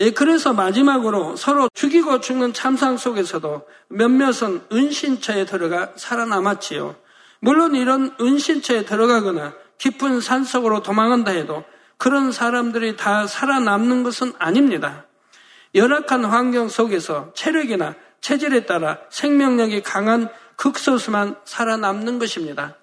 예, 0.00 0.10
그래서 0.10 0.52
마지막으로 0.52 1.36
서로 1.36 1.68
죽이고 1.74 2.20
죽는 2.20 2.54
참상 2.54 2.96
속에서도 2.96 3.66
몇몇은 3.88 4.62
은신처에 4.72 5.44
들어가 5.44 5.92
살아남았지요. 5.96 6.96
물론 7.40 7.76
이런 7.76 8.14
은신처에 8.20 8.84
들어가거나 8.84 9.54
깊은 9.78 10.20
산속으로 10.20 10.82
도망한다 10.82 11.32
해도 11.32 11.64
그런 11.98 12.32
사람들이 12.32 12.96
다 12.96 13.28
살아남는 13.28 14.02
것은 14.02 14.32
아닙니다. 14.38 15.06
열악한 15.74 16.24
환경 16.24 16.68
속에서 16.68 17.32
체력이나 17.34 17.94
체질에 18.20 18.66
따라 18.66 18.98
생명력이 19.10 19.82
강한 19.82 20.28
극소수만 20.62 21.34
살아남는 21.44 22.20
것입니다. 22.20 22.76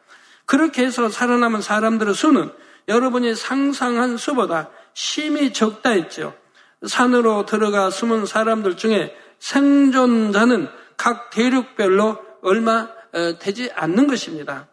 그렇게 0.46 0.86
해서 0.86 1.08
살아남은 1.08 1.62
사람들의 1.62 2.14
수는 2.14 2.52
여러분이 2.90 3.36
상상한 3.36 4.18
수보다 4.18 4.70
심히 4.94 5.54
적다 5.54 5.92
했죠. 5.92 6.34
산으로 6.86 7.46
들어가 7.46 7.90
숨은 7.90 8.26
사람들 8.26 8.76
중에 8.76 9.16
생존자는 9.40 10.68
각 10.98 11.30
대륙별로 11.30 12.20
얼마 12.42 12.90
어, 13.14 13.40
되지 13.40 13.72
않는 13.74 14.08
것입니다. 14.08 14.68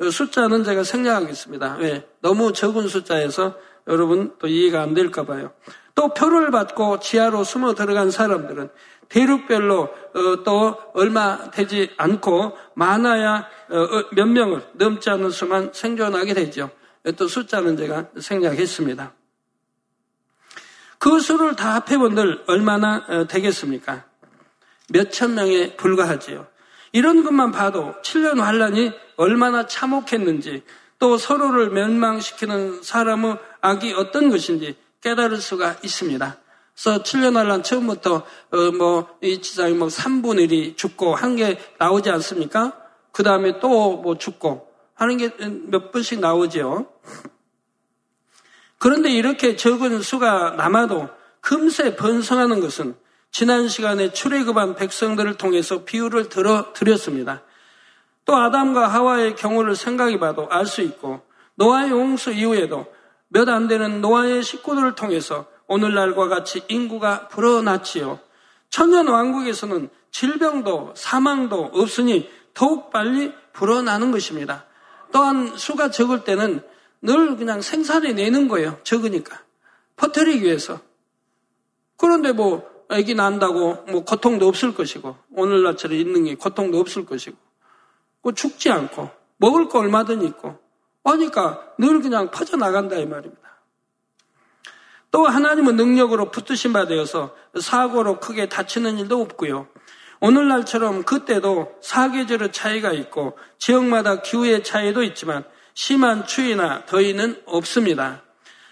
어, 0.00 0.08
숫자는 0.08 0.64
제가 0.64 0.84
생략하겠습니다. 0.84 1.76
왜? 1.80 2.08
너무 2.22 2.54
적은 2.54 2.88
숫자에서 2.88 3.56
여러분 3.88 4.34
또 4.38 4.46
이해가 4.46 4.80
안 4.80 4.94
될까 4.94 5.24
봐요. 5.24 5.52
또 5.94 6.14
표를 6.14 6.50
받고 6.50 7.00
지하로 7.00 7.44
숨어 7.44 7.74
들어간 7.74 8.10
사람들은 8.10 8.70
대륙별로 9.08 9.82
어, 9.82 10.42
또 10.44 10.76
얼마 10.94 11.50
되지 11.50 11.90
않고 11.96 12.56
많아야 12.74 13.48
어, 13.70 13.78
어, 13.78 14.08
몇 14.12 14.26
명을 14.26 14.66
넘지 14.74 15.10
않는 15.10 15.30
수만 15.30 15.70
생존하게 15.72 16.34
되죠. 16.34 16.70
또 17.16 17.26
숫자는 17.26 17.76
제가 17.76 18.06
생략했습니다. 18.18 19.12
그 20.98 21.20
수를 21.20 21.54
다 21.56 21.76
합해본들 21.76 22.44
얼마나 22.48 23.26
되겠습니까? 23.28 24.04
몇 24.90 25.10
천 25.10 25.34
명에 25.34 25.76
불과하지요. 25.76 26.46
이런 26.92 27.22
것만 27.22 27.52
봐도 27.52 27.94
7년 28.02 28.40
환란이 28.40 28.92
얼마나 29.16 29.66
참혹했는지 29.66 30.64
또 30.98 31.16
서로를 31.16 31.70
멸망시키는 31.70 32.82
사람의 32.82 33.38
악이 33.60 33.92
어떤 33.94 34.30
것인지 34.30 34.76
깨달을 35.02 35.38
수가 35.38 35.76
있습니다. 35.82 36.38
그래서 36.80 37.02
7년 37.02 37.34
환란 37.34 37.64
처음부터 37.64 38.14
어, 38.52 38.70
뭐이 38.78 39.42
지상이 39.42 39.74
뭐 39.74 39.88
3분의 39.88 40.48
1이 40.48 40.76
죽고 40.76 41.14
한 41.16 41.34
게 41.34 41.58
나오지 41.78 42.08
않습니까? 42.10 42.72
그 43.10 43.22
다음에 43.24 43.58
또 43.58 43.96
뭐 44.00 44.16
죽고 44.16 44.68
하는 44.94 45.16
게 45.16 45.30
몇 45.70 45.90
번씩 45.90 46.20
나오죠. 46.20 46.86
그런데 48.78 49.10
이렇게 49.10 49.56
적은 49.56 50.02
수가 50.02 50.50
남아도 50.52 51.08
금세 51.40 51.96
번성하는 51.96 52.60
것은 52.60 52.94
지난 53.32 53.68
시간에 53.68 54.12
출애굽한 54.12 54.76
백성들을 54.76 55.36
통해서 55.36 55.84
비유를 55.84 56.28
들어 56.28 56.72
드렸습니다. 56.72 57.42
또 58.24 58.36
아담과 58.36 58.86
하와의 58.86 59.34
경우를 59.34 59.74
생각해 59.74 60.18
봐도 60.20 60.48
알 60.48 60.66
수 60.66 60.82
있고 60.82 61.22
노아의 61.56 61.90
홍수 61.90 62.30
이후에도 62.30 62.86
몇 63.28 63.48
안 63.48 63.66
되는 63.66 64.00
노아의 64.00 64.42
식구들을 64.44 64.94
통해서 64.94 65.46
오늘날과 65.68 66.28
같이 66.28 66.62
인구가 66.68 67.28
불어났지요. 67.28 68.18
천년 68.70 69.08
왕국에서는 69.08 69.88
질병도 70.10 70.94
사망도 70.96 71.70
없으니 71.74 72.28
더욱 72.54 72.90
빨리 72.90 73.32
불어나는 73.52 74.10
것입니다. 74.10 74.64
또한 75.12 75.56
수가 75.56 75.90
적을 75.90 76.24
때는 76.24 76.62
늘 77.00 77.36
그냥 77.36 77.60
생산해 77.60 78.12
내는 78.12 78.48
거예요. 78.48 78.78
적으니까. 78.82 79.40
퍼뜨리기 79.96 80.44
위해서. 80.44 80.80
그런데 81.96 82.32
뭐, 82.32 82.68
애기 82.90 83.14
난다고 83.14 83.84
뭐 83.88 84.04
고통도 84.04 84.46
없을 84.48 84.74
것이고, 84.74 85.16
오늘날처럼 85.34 85.96
있는 85.96 86.24
게 86.24 86.34
고통도 86.34 86.78
없을 86.78 87.04
것이고, 87.04 87.36
뭐 88.22 88.32
죽지 88.32 88.70
않고, 88.70 89.10
먹을 89.36 89.68
거 89.68 89.80
얼마든 89.80 90.22
있고, 90.22 90.58
하니까 91.04 91.74
늘 91.78 92.00
그냥 92.00 92.30
퍼져 92.30 92.56
나간다 92.56 92.96
이 92.96 93.06
말입니다. 93.06 93.47
또 95.10 95.26
하나님은 95.26 95.76
능력으로 95.76 96.30
붙드신 96.30 96.72
바 96.72 96.86
되어서 96.86 97.34
사고로 97.58 98.20
크게 98.20 98.48
다치는 98.48 98.98
일도 98.98 99.20
없고요. 99.20 99.68
오늘날처럼 100.20 101.04
그때도 101.04 101.76
사계절의 101.80 102.52
차이가 102.52 102.92
있고 102.92 103.38
지역마다 103.58 104.20
기후의 104.20 104.64
차이도 104.64 105.02
있지만 105.04 105.44
심한 105.74 106.26
추위나 106.26 106.86
더위는 106.86 107.42
없습니다. 107.46 108.22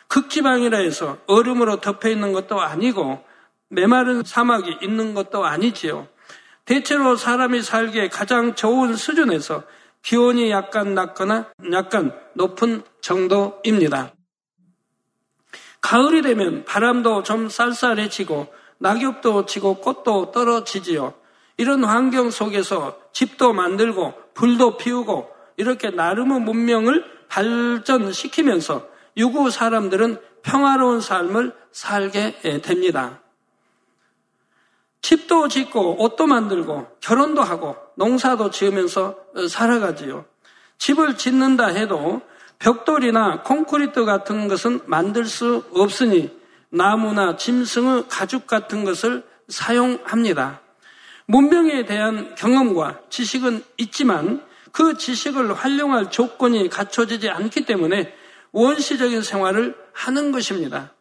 극지방이라 0.08 0.78
해서 0.78 1.18
얼음으로 1.26 1.80
덮여 1.80 2.08
있는 2.08 2.32
것도 2.32 2.60
아니고 2.60 3.24
메마른 3.68 4.22
사막이 4.24 4.78
있는 4.82 5.14
것도 5.14 5.44
아니지요. 5.44 6.08
대체로 6.64 7.16
사람이 7.16 7.62
살기에 7.62 8.08
가장 8.08 8.54
좋은 8.54 8.96
수준에서 8.96 9.62
기온이 10.02 10.50
약간 10.50 10.94
낮거나 10.94 11.52
약간 11.72 12.12
높은 12.34 12.82
정도입니다. 13.00 14.15
가을이 15.80 16.22
되면 16.22 16.64
바람도 16.64 17.22
좀 17.22 17.48
쌀쌀해지고 17.48 18.52
낙엽도 18.78 19.46
지고 19.46 19.74
꽃도 19.74 20.32
떨어지지요. 20.32 21.14
이런 21.56 21.84
환경 21.84 22.30
속에서 22.30 22.98
집도 23.12 23.52
만들고 23.52 24.14
불도 24.34 24.76
피우고 24.76 25.30
이렇게 25.56 25.90
나름의 25.90 26.40
문명을 26.40 27.04
발전시키면서 27.28 28.86
유구 29.16 29.50
사람들은 29.50 30.20
평화로운 30.42 31.00
삶을 31.00 31.54
살게 31.72 32.60
됩니다. 32.62 33.20
집도 35.00 35.48
짓고 35.48 36.02
옷도 36.02 36.26
만들고 36.26 36.88
결혼도 37.00 37.42
하고 37.42 37.76
농사도 37.94 38.50
지으면서 38.50 39.16
살아가지요. 39.48 40.24
집을 40.78 41.16
짓는다 41.16 41.68
해도 41.68 42.20
벽돌이나 42.58 43.42
콘크리트 43.42 44.04
같은 44.04 44.48
것은 44.48 44.80
만들 44.86 45.26
수 45.26 45.64
없으니 45.72 46.30
나무나 46.70 47.36
짐승의 47.36 48.04
가죽 48.08 48.46
같은 48.46 48.84
것을 48.84 49.24
사용합니다. 49.48 50.60
문명에 51.26 51.84
대한 51.86 52.34
경험과 52.34 53.00
지식은 53.10 53.64
있지만 53.78 54.42
그 54.72 54.96
지식을 54.96 55.54
활용할 55.54 56.10
조건이 56.10 56.68
갖춰지지 56.68 57.30
않기 57.30 57.64
때문에 57.64 58.14
원시적인 58.52 59.22
생활을 59.22 59.76
하는 59.92 60.32
것입니다. 60.32 60.92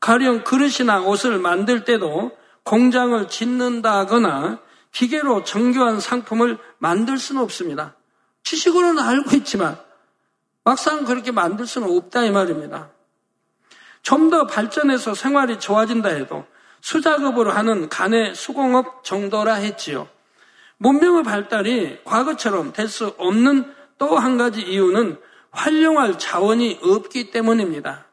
가령 0.00 0.44
그릇이나 0.44 1.00
옷을 1.02 1.38
만들 1.38 1.84
때도 1.84 2.32
공장을 2.64 3.28
짓는다거나 3.28 4.60
기계로 4.92 5.44
정교한 5.44 6.00
상품을 6.00 6.58
만들 6.78 7.18
수는 7.18 7.42
없습니다. 7.42 7.94
지식으로는 8.42 9.02
알고 9.02 9.36
있지만 9.36 9.78
막상 10.64 11.04
그렇게 11.04 11.30
만들 11.32 11.66
수는 11.66 11.88
없다 11.96 12.24
이 12.24 12.30
말입니다. 12.30 12.90
좀 14.02 14.30
더 14.30 14.46
발전해서 14.46 15.14
생활이 15.14 15.58
좋아진다 15.60 16.08
해도 16.10 16.44
수작업으로 16.80 17.50
하는 17.52 17.88
간의 17.88 18.34
수공업 18.34 19.04
정도라 19.04 19.54
했지요. 19.54 20.08
문명의 20.78 21.22
발달이 21.22 22.00
과거처럼 22.04 22.72
될 22.72 22.88
수 22.88 23.14
없는 23.18 23.72
또 23.98 24.16
한 24.18 24.36
가지 24.36 24.60
이유는 24.62 25.18
활용할 25.52 26.18
자원이 26.18 26.80
없기 26.82 27.30
때문입니다. 27.30 28.06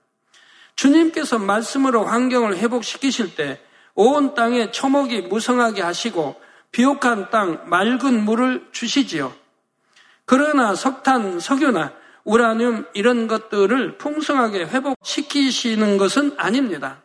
주님께서 0.76 1.40
말씀으로 1.40 2.06
환경을 2.06 2.58
회복시키실 2.58 3.36
때 3.36 3.60
온 3.96 4.34
땅에 4.34 4.72
초목이 4.72 5.24
무성하게 5.24 5.82
하시고 5.82 6.40
비옥한 6.72 7.30
땅 7.32 7.70
맑은 7.70 8.24
물을 8.24 8.66
주시지요. 8.72 9.34
그러나 10.24 10.74
석탄, 10.74 11.40
석유나 11.42 11.92
우라늄 12.30 12.86
이런 12.94 13.28
것들을 13.28 13.98
풍성하게 13.98 14.66
회복시키시는 14.66 15.98
것은 15.98 16.36
아닙니다. 16.38 17.02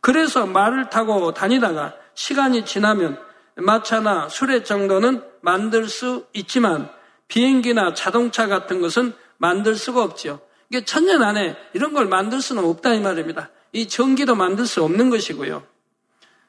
그래서 0.00 0.44
말을 0.44 0.90
타고 0.90 1.32
다니다가 1.32 1.94
시간이 2.14 2.64
지나면 2.64 3.16
마차나 3.54 4.28
수레 4.28 4.64
정도는 4.64 5.22
만들 5.40 5.86
수 5.86 6.26
있지만 6.32 6.90
비행기나 7.28 7.94
자동차 7.94 8.48
같은 8.48 8.80
것은 8.80 9.14
만들 9.38 9.76
수가 9.76 10.02
없죠. 10.02 10.40
이게 10.68 10.84
천년 10.84 11.22
안에 11.22 11.56
이런 11.72 11.92
걸 11.92 12.06
만들 12.06 12.40
수는 12.40 12.64
없다 12.64 12.94
이 12.94 13.00
말입니다. 13.00 13.50
이 13.72 13.86
전기도 13.86 14.34
만들 14.34 14.66
수 14.66 14.82
없는 14.82 15.10
것이고요. 15.10 15.62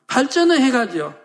발전을 0.07 0.59
해가지요. 0.59 1.20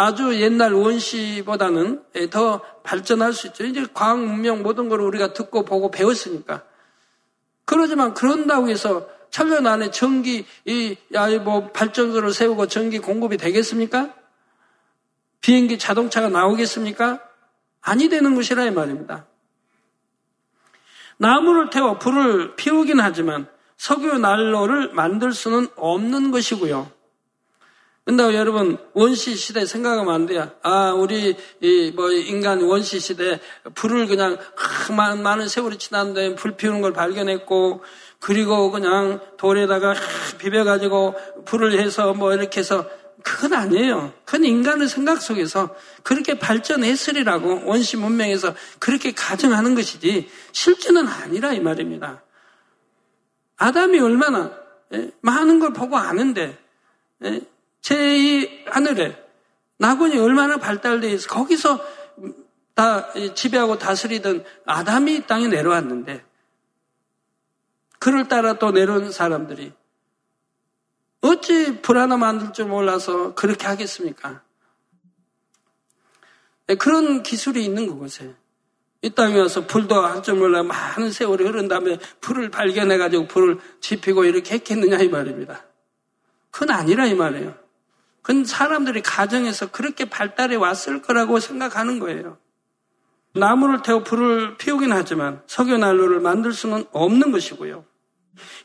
아주 0.00 0.40
옛날 0.40 0.72
원시보다는 0.74 2.04
더 2.30 2.60
발전할 2.84 3.32
수 3.32 3.48
있죠. 3.48 3.64
이제 3.64 3.84
과학 3.92 4.24
문명 4.24 4.62
모든 4.62 4.88
걸 4.88 5.00
우리가 5.00 5.32
듣고 5.32 5.64
보고 5.64 5.90
배웠으니까. 5.90 6.62
그러지만 7.64 8.14
그런다고 8.14 8.68
해서 8.68 9.08
천년 9.30 9.66
안에 9.66 9.90
전기, 9.90 10.46
이, 10.64 10.96
야, 11.14 11.28
뭐, 11.40 11.72
발전소를 11.72 12.32
세우고 12.32 12.68
전기 12.68 13.00
공급이 13.00 13.38
되겠습니까? 13.38 14.14
비행기 15.40 15.78
자동차가 15.78 16.28
나오겠습니까? 16.28 17.20
아니 17.80 18.08
되는 18.08 18.36
것이라 18.36 18.66
이 18.66 18.70
말입니다. 18.70 19.26
나무를 21.16 21.70
태워 21.70 21.98
불을 21.98 22.54
피우긴 22.54 23.00
하지만 23.00 23.48
석유 23.76 24.16
난로를 24.16 24.92
만들 24.92 25.32
수는 25.32 25.66
없는 25.74 26.30
것이고요. 26.30 26.97
근데 28.08 28.22
여러분 28.34 28.78
원시 28.94 29.36
시대 29.36 29.66
생각하면 29.66 30.14
안 30.14 30.24
돼요. 30.24 30.50
아 30.62 30.92
우리 30.92 31.36
뭐 31.94 32.10
인간 32.10 32.62
원시 32.62 33.00
시대 33.00 33.38
불을 33.74 34.06
그냥 34.06 34.38
많은, 34.96 35.22
많은 35.22 35.46
세월이 35.46 35.76
다음에 35.90 36.34
불 36.34 36.56
피우는 36.56 36.80
걸 36.80 36.94
발견했고 36.94 37.84
그리고 38.18 38.70
그냥 38.70 39.20
돌에다가 39.36 39.92
비벼 40.38 40.64
가지고 40.64 41.16
불을 41.44 41.78
해서 41.78 42.14
뭐 42.14 42.32
이렇게 42.32 42.60
해서 42.60 42.88
그건 43.22 43.52
아니에요. 43.52 44.14
그건 44.24 44.46
인간의 44.46 44.88
생각 44.88 45.20
속에서 45.20 45.76
그렇게 46.02 46.38
발전했으리라고 46.38 47.64
원시 47.66 47.98
문명에서 47.98 48.54
그렇게 48.78 49.12
가정하는 49.12 49.74
것이지 49.74 50.30
실제는 50.52 51.06
아니라 51.06 51.52
이 51.52 51.60
말입니다. 51.60 52.22
아담이 53.58 54.00
얼마나 54.00 54.50
예, 54.94 55.10
많은 55.20 55.58
걸 55.58 55.74
보고 55.74 55.98
아는데 55.98 56.56
예, 57.26 57.42
제2 57.88 58.66
하늘에 58.66 59.16
낙원이 59.78 60.18
얼마나 60.18 60.58
발달되어 60.58 61.10
있어 61.10 61.28
거기서 61.28 61.80
다 62.74 63.12
지배하고 63.34 63.78
다스리던 63.78 64.44
아담이 64.66 65.26
땅에 65.26 65.48
내려왔는데 65.48 66.24
그를 67.98 68.28
따라 68.28 68.54
또 68.54 68.70
내려온 68.70 69.10
사람들이 69.10 69.72
어찌 71.20 71.80
불 71.80 71.98
하나 71.98 72.16
만들 72.16 72.52
줄 72.52 72.66
몰라서 72.66 73.34
그렇게 73.34 73.66
하겠습니까? 73.66 74.42
네, 76.66 76.74
그런 76.74 77.22
기술이 77.22 77.64
있는 77.64 77.86
그곳에 77.86 78.34
이 79.00 79.10
땅에 79.10 79.38
와서 79.38 79.66
불도 79.66 80.00
할 80.04 80.22
줄 80.22 80.34
몰라 80.34 80.62
많은 80.62 81.10
세월이 81.10 81.44
흐른 81.44 81.68
다음에 81.68 81.98
불을 82.20 82.50
발견해가지고 82.50 83.26
불을 83.28 83.58
지피고 83.80 84.24
이렇게 84.24 84.54
했겠느냐 84.54 84.98
이 84.98 85.08
말입니다. 85.08 85.64
그건 86.50 86.70
아니라 86.70 87.06
이 87.06 87.14
말이에요. 87.14 87.67
그건 88.28 88.44
사람들이 88.44 89.00
가정에서 89.00 89.70
그렇게 89.70 90.04
발달해 90.04 90.54
왔을 90.54 91.00
거라고 91.00 91.40
생각하는 91.40 91.98
거예요. 91.98 92.36
나무를 93.32 93.80
태워 93.80 94.02
불을 94.02 94.58
피우긴 94.58 94.92
하지만 94.92 95.40
석유 95.46 95.78
난로를 95.78 96.20
만들 96.20 96.52
수는 96.52 96.84
없는 96.92 97.32
것이고요. 97.32 97.86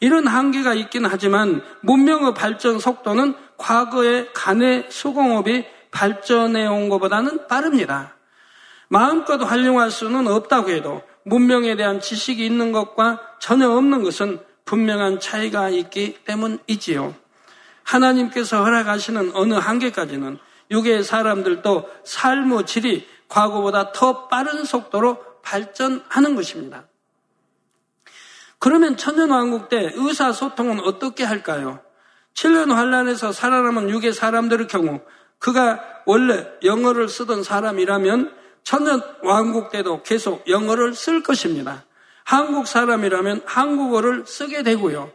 이런 0.01 0.27
한계가 0.27 0.73
있긴 0.73 1.05
하지만 1.05 1.63
문명의 1.79 2.33
발전 2.33 2.77
속도는 2.77 3.35
과거의 3.57 4.33
간의 4.33 4.87
수공업이 4.89 5.65
발전해 5.91 6.67
온 6.67 6.89
것보다는 6.89 7.47
빠릅니다. 7.47 8.17
마음껏 8.89 9.41
활용할 9.41 9.91
수는 9.91 10.27
없다고 10.27 10.71
해도 10.71 11.03
문명에 11.23 11.77
대한 11.77 12.01
지식이 12.01 12.45
있는 12.45 12.73
것과 12.73 13.21
전혀 13.39 13.69
없는 13.69 14.03
것은 14.03 14.39
분명한 14.65 15.21
차이가 15.21 15.69
있기 15.69 16.17
때문이지요. 16.25 17.22
하나님께서 17.83 18.63
허락하시는 18.63 19.31
어느 19.35 19.53
한계까지는 19.53 20.37
육의 20.71 21.03
사람들도 21.03 21.89
삶의 22.03 22.65
질이 22.65 23.07
과거보다 23.27 23.91
더 23.91 24.27
빠른 24.27 24.63
속도로 24.63 25.17
발전하는 25.41 26.35
것입니다. 26.35 26.85
그러면 28.59 28.95
천년왕국 28.95 29.69
때 29.69 29.91
의사소통은 29.93 30.79
어떻게 30.79 31.23
할까요? 31.23 31.79
7년 32.33 32.71
환란에서 32.71 33.31
살아남은 33.31 33.89
육의 33.89 34.13
사람들의 34.13 34.67
경우 34.67 35.01
그가 35.37 35.83
원래 36.05 36.47
영어를 36.63 37.09
쓰던 37.09 37.43
사람이라면 37.43 38.33
천년 38.63 39.01
왕국 39.23 39.69
때도 39.69 40.03
계속 40.03 40.47
영어를 40.47 40.93
쓸 40.93 41.21
것입니다. 41.21 41.83
한국 42.23 42.67
사람이라면 42.67 43.41
한국어를 43.45 44.25
쓰게 44.25 44.63
되고요. 44.63 45.11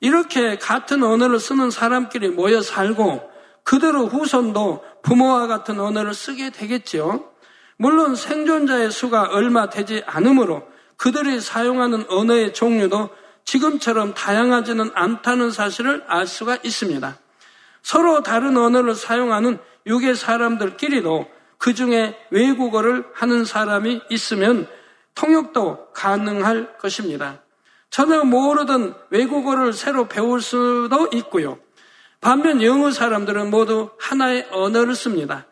이렇게 0.00 0.56
같은 0.58 1.02
언어를 1.02 1.38
쓰는 1.38 1.70
사람끼리 1.70 2.30
모여 2.30 2.60
살고 2.60 3.30
그대로 3.62 4.06
후손도 4.06 4.84
부모와 5.02 5.46
같은 5.46 5.80
언어를 5.80 6.14
쓰게 6.14 6.50
되겠지요. 6.50 7.30
물론 7.78 8.14
생존자의 8.14 8.90
수가 8.90 9.28
얼마 9.30 9.68
되지 9.68 10.02
않으므로 10.06 10.66
그들이 10.96 11.40
사용하는 11.40 12.06
언어의 12.08 12.54
종류도 12.54 13.10
지금처럼 13.44 14.14
다양하지는 14.14 14.90
않다는 14.94 15.50
사실을 15.50 16.04
알 16.08 16.26
수가 16.26 16.58
있습니다. 16.62 17.18
서로 17.82 18.22
다른 18.22 18.56
언어를 18.56 18.94
사용하는 18.94 19.58
육의 19.86 20.16
사람들끼리도 20.16 21.28
그 21.58 21.74
중에 21.74 22.16
외국어를 22.30 23.04
하는 23.14 23.44
사람이 23.44 24.02
있으면 24.10 24.66
통역도 25.14 25.92
가능할 25.92 26.78
것입니다. 26.78 27.40
전혀 27.90 28.24
모르던 28.24 28.94
외국어를 29.10 29.72
새로 29.72 30.06
배울 30.06 30.40
수도 30.40 31.08
있고요. 31.12 31.58
반면 32.20 32.62
영어 32.62 32.90
사람들은 32.90 33.50
모두 33.50 33.90
하나의 33.98 34.48
언어를 34.50 34.94
씁니다. 34.94 35.46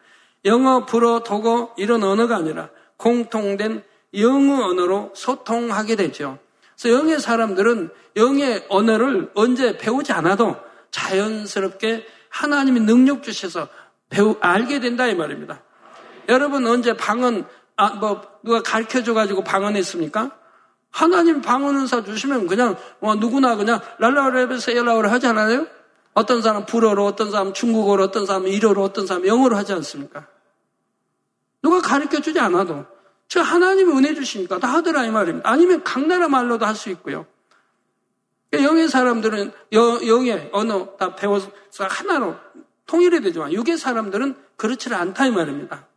영어, 0.44 0.84
불어, 0.84 1.20
독어 1.20 1.74
이런 1.76 2.02
언어가 2.02 2.36
아니라 2.36 2.68
공통된 2.96 3.82
영어 4.16 4.66
언어로 4.66 5.12
소통하게 5.14 5.96
되죠. 5.96 6.38
그래서 6.76 6.98
영의 6.98 7.20
사람들은 7.20 7.90
영의 8.16 8.64
언어를 8.68 9.30
언제 9.34 9.76
배우지 9.78 10.12
않아도 10.12 10.56
자연스럽게 10.90 12.06
하나님이 12.28 12.80
능력 12.80 13.22
주셔서 13.22 13.68
배우 14.10 14.36
알게 14.40 14.80
된다 14.80 15.06
이 15.06 15.14
말입니다. 15.14 15.62
여러분 16.28 16.66
언제 16.66 16.96
방언 16.96 17.46
아, 17.76 17.90
뭐 17.94 18.22
누가 18.42 18.62
가르쳐 18.62 19.02
줘 19.02 19.14
가지고 19.14 19.42
방언했습니까? 19.42 20.30
하나님 20.94 21.42
방언은사 21.42 22.04
주시면 22.04 22.46
그냥 22.46 22.76
뭐 23.00 23.16
누구나 23.16 23.56
그냥 23.56 23.80
랄라레베세라를 23.98 25.10
하지 25.10 25.26
않아요? 25.26 25.66
어떤 26.12 26.40
사람 26.40 26.66
불어로, 26.66 27.04
어떤 27.04 27.32
사람 27.32 27.52
중국어로, 27.52 28.04
어떤 28.04 28.26
사람 28.26 28.46
일어로, 28.46 28.80
어떤 28.80 29.04
사람 29.04 29.26
영어로 29.26 29.56
하지 29.56 29.72
않습니까? 29.72 30.28
누가 31.64 31.80
가르쳐 31.80 32.20
주지 32.20 32.38
않아도 32.38 32.86
저 33.26 33.42
하나님이 33.42 33.92
은혜 33.92 34.14
주시니까 34.14 34.60
다 34.60 34.68
하더라 34.74 35.04
이 35.04 35.10
말입니다. 35.10 35.50
아니면 35.50 35.82
각 35.82 36.06
나라 36.06 36.28
말로도 36.28 36.64
할 36.64 36.76
수 36.76 36.90
있고요. 36.90 37.26
영의 38.52 38.88
사람들은 38.88 39.50
영의 39.72 40.48
언어 40.52 40.94
다 40.96 41.16
배워서 41.16 41.50
하나로 41.76 42.36
통일이 42.86 43.20
되지만 43.20 43.52
육의 43.52 43.78
사람들은 43.78 44.36
그렇지 44.56 44.94
않다 44.94 45.26
이 45.26 45.32
말입니다. 45.32 45.88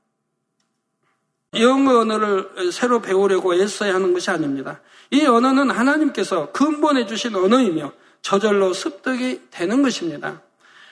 영어 1.55 1.99
언어를 1.99 2.71
새로 2.71 3.01
배우려고 3.01 3.55
애써야 3.55 3.95
하는 3.95 4.13
것이 4.13 4.29
아닙니다. 4.29 4.81
이 5.11 5.25
언어는 5.25 5.69
하나님께서 5.69 6.51
근본해 6.51 7.05
주신 7.05 7.35
언어이며 7.35 7.93
저절로 8.21 8.73
습득이 8.73 9.43
되는 9.49 9.81
것입니다. 9.81 10.41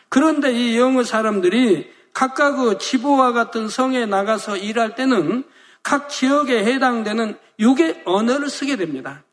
그런데 0.09 0.53
이 0.53 0.77
영어 0.77 1.03
사람들이 1.03 1.91
각각의 2.13 2.79
지보와 2.79 3.33
같은 3.33 3.67
성에 3.67 4.05
나가서 4.05 4.55
일할 4.57 4.95
때는 4.95 5.43
각 5.83 6.09
지역에 6.09 6.63
해당되는 6.63 7.37
육의 7.59 8.03
언어를 8.05 8.49
쓰게 8.49 8.77
됩니다. 8.77 9.23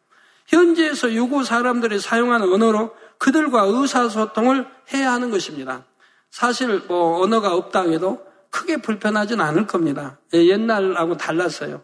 현지에서 0.48 1.12
유고 1.12 1.44
사람들이 1.44 2.00
사용하는 2.00 2.52
언어로 2.52 2.94
그들과 3.18 3.62
의사소통을 3.62 4.66
해야 4.92 5.12
하는 5.12 5.30
것입니다. 5.30 5.84
사실 6.30 6.82
뭐 6.88 7.22
언어가 7.22 7.54
없다 7.54 7.82
해도 7.82 8.20
크게 8.52 8.76
불편하진 8.76 9.40
않을 9.40 9.66
겁니다. 9.66 10.18
예, 10.34 10.46
옛날하고 10.46 11.16
달랐어요. 11.16 11.82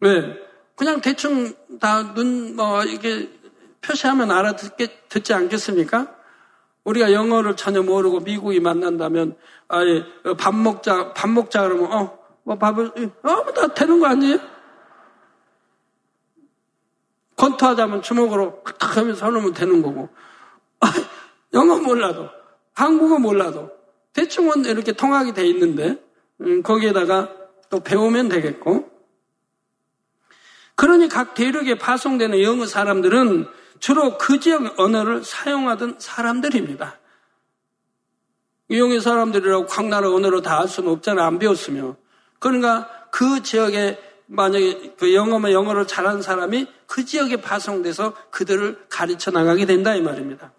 왜? 0.00 0.38
그냥 0.76 1.00
대충 1.00 1.52
다 1.80 2.14
눈, 2.14 2.54
뭐, 2.54 2.84
이게 2.84 3.28
표시하면 3.80 4.30
알아듣게, 4.30 5.06
듣지 5.08 5.34
않겠습니까? 5.34 6.14
우리가 6.84 7.12
영어를 7.12 7.56
전혀 7.56 7.82
모르고 7.82 8.20
미국이 8.20 8.60
만난다면, 8.60 9.36
아예, 9.68 10.04
밥 10.38 10.54
먹자, 10.54 11.14
밥 11.14 11.28
먹자 11.30 11.62
그러면, 11.62 11.92
어, 11.92 12.18
뭐 12.42 12.56
밥을, 12.56 12.86
어, 13.22 13.34
뭐다 13.42 13.74
되는 13.74 14.00
거 14.00 14.06
아니에요? 14.06 14.38
권투하자면 17.36 18.02
주먹으로 18.02 18.62
탁 18.78 18.98
하면서 18.98 19.26
하면 19.26 19.54
되는 19.54 19.80
거고. 19.80 20.10
영어 21.54 21.78
몰라도, 21.78 22.28
한국어 22.74 23.18
몰라도, 23.18 23.79
대충은 24.12 24.64
이렇게 24.64 24.92
통하게 24.92 25.32
돼 25.32 25.46
있는데 25.46 26.02
음, 26.40 26.62
거기에다가 26.62 27.30
또 27.68 27.80
배우면 27.80 28.28
되겠고 28.28 28.90
그러니 30.74 31.08
각 31.08 31.34
대륙에 31.34 31.76
파송되는 31.78 32.42
영어 32.42 32.66
사람들은 32.66 33.46
주로 33.80 34.18
그 34.18 34.40
지역 34.40 34.78
언어를 34.78 35.24
사용하던 35.24 35.96
사람들입니다. 35.98 36.98
영어 38.70 39.00
사람들이라고 39.00 39.66
각 39.66 39.88
나라 39.88 40.10
언어로 40.10 40.42
다 40.42 40.60
할 40.60 40.68
수는 40.68 40.90
없잖아요. 40.92 41.26
안 41.26 41.38
배웠으면. 41.38 41.96
그러니까 42.38 42.88
그 43.10 43.42
지역에 43.42 43.98
만약에 44.26 44.94
그 44.96 45.12
영어면 45.12 45.50
영어를 45.52 45.86
잘하는 45.86 46.22
사람이 46.22 46.66
그 46.86 47.04
지역에 47.04 47.40
파송돼서 47.40 48.14
그들을 48.30 48.86
가르쳐 48.88 49.30
나가게 49.30 49.66
된다 49.66 49.94
이 49.94 50.00
말입니다. 50.00 50.52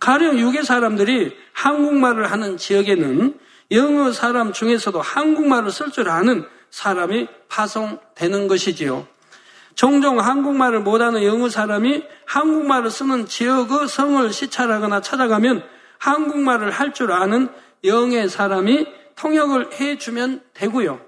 가령 0.00 0.38
유괴 0.38 0.62
사람들이 0.62 1.36
한국말을 1.52 2.30
하는 2.30 2.56
지역에는 2.56 3.38
영어 3.70 4.12
사람 4.12 4.52
중에서도 4.52 5.00
한국말을 5.00 5.70
쓸 5.70 5.90
줄 5.90 6.08
아는 6.08 6.46
사람이 6.70 7.28
파송되는 7.48 8.48
것이지요. 8.48 9.06
종종 9.74 10.20
한국말을 10.20 10.80
못하는 10.80 11.24
영어 11.24 11.48
사람이 11.48 12.04
한국말을 12.26 12.90
쓰는 12.90 13.26
지역의 13.26 13.88
성을 13.88 14.32
시찰하거나 14.32 15.00
찾아가면 15.00 15.64
한국말을 15.98 16.70
할 16.70 16.92
줄 16.92 17.12
아는 17.12 17.48
영의 17.84 18.28
사람이 18.28 18.86
통역을 19.16 19.72
해주면 19.72 20.42
되고요. 20.54 21.00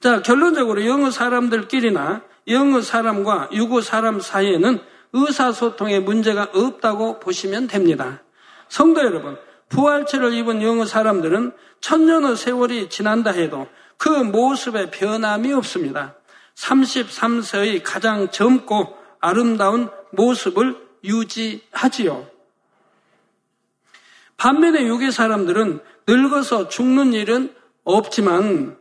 자, 0.00 0.20
결론적으로 0.22 0.84
영어 0.86 1.10
사람들끼리나 1.10 2.22
영어 2.48 2.80
사람과 2.80 3.48
유고 3.52 3.80
사람 3.80 4.20
사이에는 4.20 4.80
의사소통에 5.14 6.00
문제가 6.00 6.50
없다고 6.52 7.20
보시면 7.20 7.68
됩니다. 7.68 8.22
성도 8.68 9.00
여러분, 9.00 9.38
부활체를 9.68 10.34
입은 10.34 10.60
영어 10.62 10.84
사람들은 10.84 11.52
천년의 11.80 12.36
세월이 12.36 12.90
지난다 12.90 13.30
해도 13.30 13.66
그 13.96 14.08
모습에 14.08 14.90
변함이 14.90 15.52
없습니다. 15.54 16.16
33세의 16.56 17.82
가장 17.84 18.30
젊고 18.30 18.96
아름다운 19.20 19.88
모습을 20.12 20.76
유지하지요. 21.04 22.26
반면에 24.36 24.84
유괴 24.84 25.10
사람들은 25.10 25.80
늙어서 26.06 26.68
죽는 26.68 27.12
일은 27.12 27.54
없지만 27.84 28.76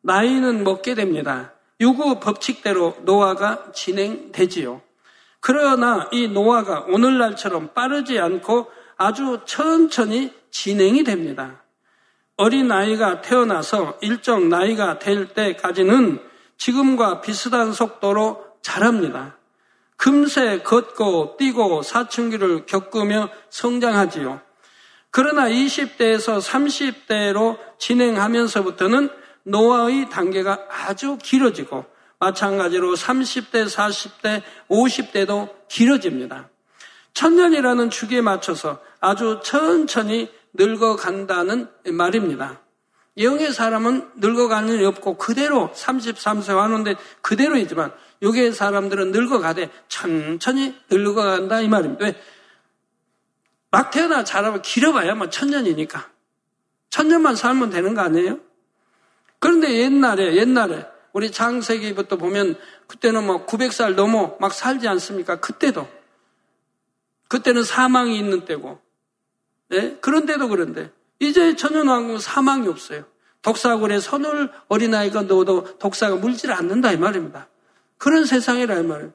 나이는 0.00 0.64
먹게 0.64 0.94
됩니다. 0.94 1.52
유구 1.80 2.18
법칙대로 2.20 2.96
노화가 3.02 3.72
진행되지요. 3.72 4.87
그러나 5.40 6.08
이 6.12 6.28
노화가 6.28 6.86
오늘날처럼 6.88 7.72
빠르지 7.74 8.18
않고 8.18 8.70
아주 8.96 9.40
천천히 9.44 10.32
진행이 10.50 11.04
됩니다. 11.04 11.62
어린 12.36 12.70
아이가 12.70 13.20
태어나서 13.20 13.98
일정 14.00 14.48
나이가 14.48 14.98
될 14.98 15.28
때까지는 15.34 16.20
지금과 16.56 17.20
비슷한 17.20 17.72
속도로 17.72 18.44
자랍니다. 18.62 19.36
금세 19.96 20.60
걷고 20.62 21.36
뛰고 21.38 21.82
사춘기를 21.82 22.66
겪으며 22.66 23.30
성장하지요. 23.50 24.40
그러나 25.10 25.48
20대에서 25.48 26.40
30대로 26.40 27.58
진행하면서부터는 27.78 29.10
노화의 29.44 30.10
단계가 30.10 30.66
아주 30.70 31.18
길어지고 31.20 31.84
마찬가지로 32.18 32.94
30대, 32.94 33.66
40대, 33.66 34.42
50대도 34.68 35.54
길어집니다. 35.68 36.48
천년이라는 37.14 37.90
주기에 37.90 38.20
맞춰서 38.20 38.80
아주 39.00 39.40
천천히 39.42 40.30
늙어간다는 40.52 41.68
말입니다. 41.86 42.60
영의 43.18 43.52
사람은 43.52 44.10
늙어가는 44.16 44.74
일이 44.74 44.84
없고 44.84 45.16
그대로 45.16 45.70
33세 45.74 46.54
하는데 46.56 46.94
그대로이지만 47.20 47.92
요의 48.22 48.52
사람들은 48.52 49.10
늙어가되 49.10 49.70
천천히 49.88 50.76
늙어간다 50.90 51.60
이 51.60 51.68
말입니다. 51.68 52.04
왜? 52.04 52.20
막 53.70 53.90
태어나 53.90 54.24
자라면 54.24 54.62
길어봐야 54.62 55.14
뭐 55.14 55.28
천년이니까. 55.28 56.08
천년만 56.90 57.36
살면 57.36 57.70
되는 57.70 57.94
거 57.94 58.00
아니에요? 58.00 58.38
그런데 59.40 59.72
옛날에, 59.78 60.36
옛날에, 60.36 60.86
우리 61.12 61.30
장세기부터 61.30 62.16
보면 62.16 62.56
그때는 62.86 63.26
뭐 63.26 63.46
900살 63.46 63.94
넘어 63.94 64.36
막 64.40 64.52
살지 64.52 64.86
않습니까? 64.88 65.40
그때도. 65.40 65.88
그때는 67.28 67.62
사망이 67.62 68.18
있는 68.18 68.44
때고. 68.44 68.80
네? 69.68 69.96
그런데도 70.00 70.48
그런데. 70.48 70.90
이제 71.18 71.56
천연왕국은 71.56 72.20
사망이 72.20 72.68
없어요. 72.68 73.04
독사굴에 73.42 74.00
선을 74.00 74.50
어린아이가 74.68 75.22
넣어도 75.22 75.78
독사가 75.78 76.16
물질 76.16 76.52
않는다 76.52 76.92
이 76.92 76.96
말입니다. 76.96 77.48
그런 77.96 78.24
세상이라 78.24 78.78
이 78.78 78.82
말이에요. 78.84 79.12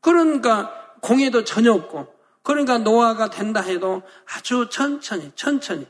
그러니까 0.00 0.72
공해도 1.00 1.44
전혀 1.44 1.72
없고 1.72 2.16
그러니까 2.46 2.78
노화가 2.78 3.30
된다 3.30 3.60
해도 3.60 4.02
아주 4.32 4.68
천천히, 4.70 5.32
천천히. 5.34 5.86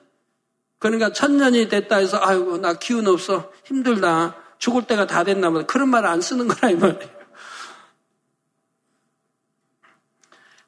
그러니까 0.79 1.13
천년이 1.13 1.69
됐다 1.69 1.97
해서, 1.97 2.19
아이고, 2.23 2.57
나 2.57 2.73
기운 2.75 3.07
없어. 3.07 3.53
힘들다. 3.65 4.35
죽을 4.59 4.87
때가 4.87 5.07
다 5.07 5.25
됐나 5.25 5.51
보다. 5.51 5.67
그런 5.67 5.89
말안 5.89 6.21
쓰는 6.21 6.49
거라, 6.49 6.71
이 6.71 6.77
말이에요. 6.77 7.17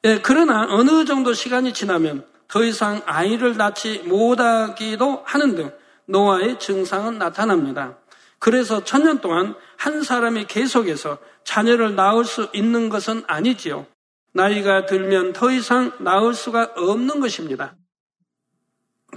예, 0.05 0.19
그러나 0.21 0.65
어느 0.69 1.03
정도 1.05 1.33
시간이 1.33 1.73
지나면 1.73 2.25
더 2.47 2.63
이상 2.63 3.01
아이를 3.05 3.57
낳지 3.57 4.03
못하기도 4.05 5.23
하는 5.25 5.55
등 5.55 5.71
노화의 6.05 6.59
증상은 6.59 7.17
나타납니다. 7.17 7.97
그래서 8.39 8.83
천년 8.83 9.19
동안 9.19 9.55
한 9.77 10.01
사람이 10.01 10.45
계속해서 10.45 11.19
자녀를 11.43 11.95
낳을 11.95 12.23
수 12.23 12.49
있는 12.53 12.89
것은 12.89 13.23
아니지요. 13.27 13.85
나이가 14.33 14.85
들면 14.85 15.33
더 15.33 15.51
이상 15.51 15.91
나을 15.99 16.33
수가 16.33 16.73
없는 16.75 17.19
것입니다. 17.19 17.75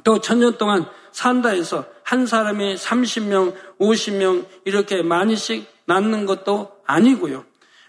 또 0.04 0.20
천년 0.20 0.58
동안 0.58 0.87
산다 1.12 1.51
해서 1.51 1.85
한 2.03 2.27
사람이 2.27 2.75
30명, 2.75 3.55
50명 3.79 4.46
이렇게 4.64 5.03
많이씩 5.03 5.66
낳는 5.87 6.27
것도 6.27 6.72
아니고요. 6.87 7.44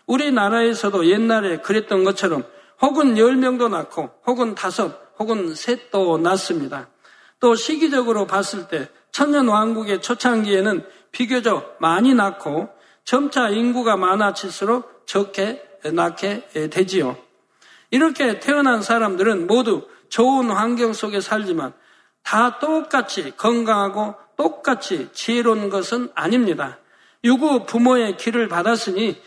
우리나라에서도 0.05 1.07
옛날에 1.07 1.57
그랬던 1.57 2.03
것처럼 2.03 2.43
혹은 2.81 3.15
10명도 3.15 3.69
낳고 3.69 4.11
혹은 4.27 4.55
다섯 4.55 5.01
혹은 5.17 5.55
셋도 5.55 6.17
낳습니다. 6.17 6.89
또 7.39 7.55
시기적으로 7.55 8.27
봤을 8.27 8.67
때 8.67 8.89
천년 9.11 9.47
왕국의 9.47 10.01
초창기에는 10.01 10.85
비교적 11.11 11.77
많이 11.79 12.13
낳고 12.13 12.69
점차 13.05 13.49
인구가 13.49 13.95
많아질수록 13.97 15.05
적게 15.05 15.61
낳게 15.83 16.69
되지요. 16.71 17.17
이렇게 17.91 18.39
태어난 18.39 18.81
사람들은 18.81 19.45
모두 19.47 19.87
좋은 20.09 20.49
환경 20.49 20.93
속에 20.93 21.21
살지만 21.21 21.73
다 22.23 22.59
똑같이 22.59 23.35
건강하고 23.35 24.15
똑같이 24.35 25.09
지혜로운 25.13 25.69
것은 25.69 26.09
아닙니다. 26.15 26.79
유구 27.23 27.65
부모의 27.65 28.17
길을 28.17 28.47
받았으니 28.47 29.21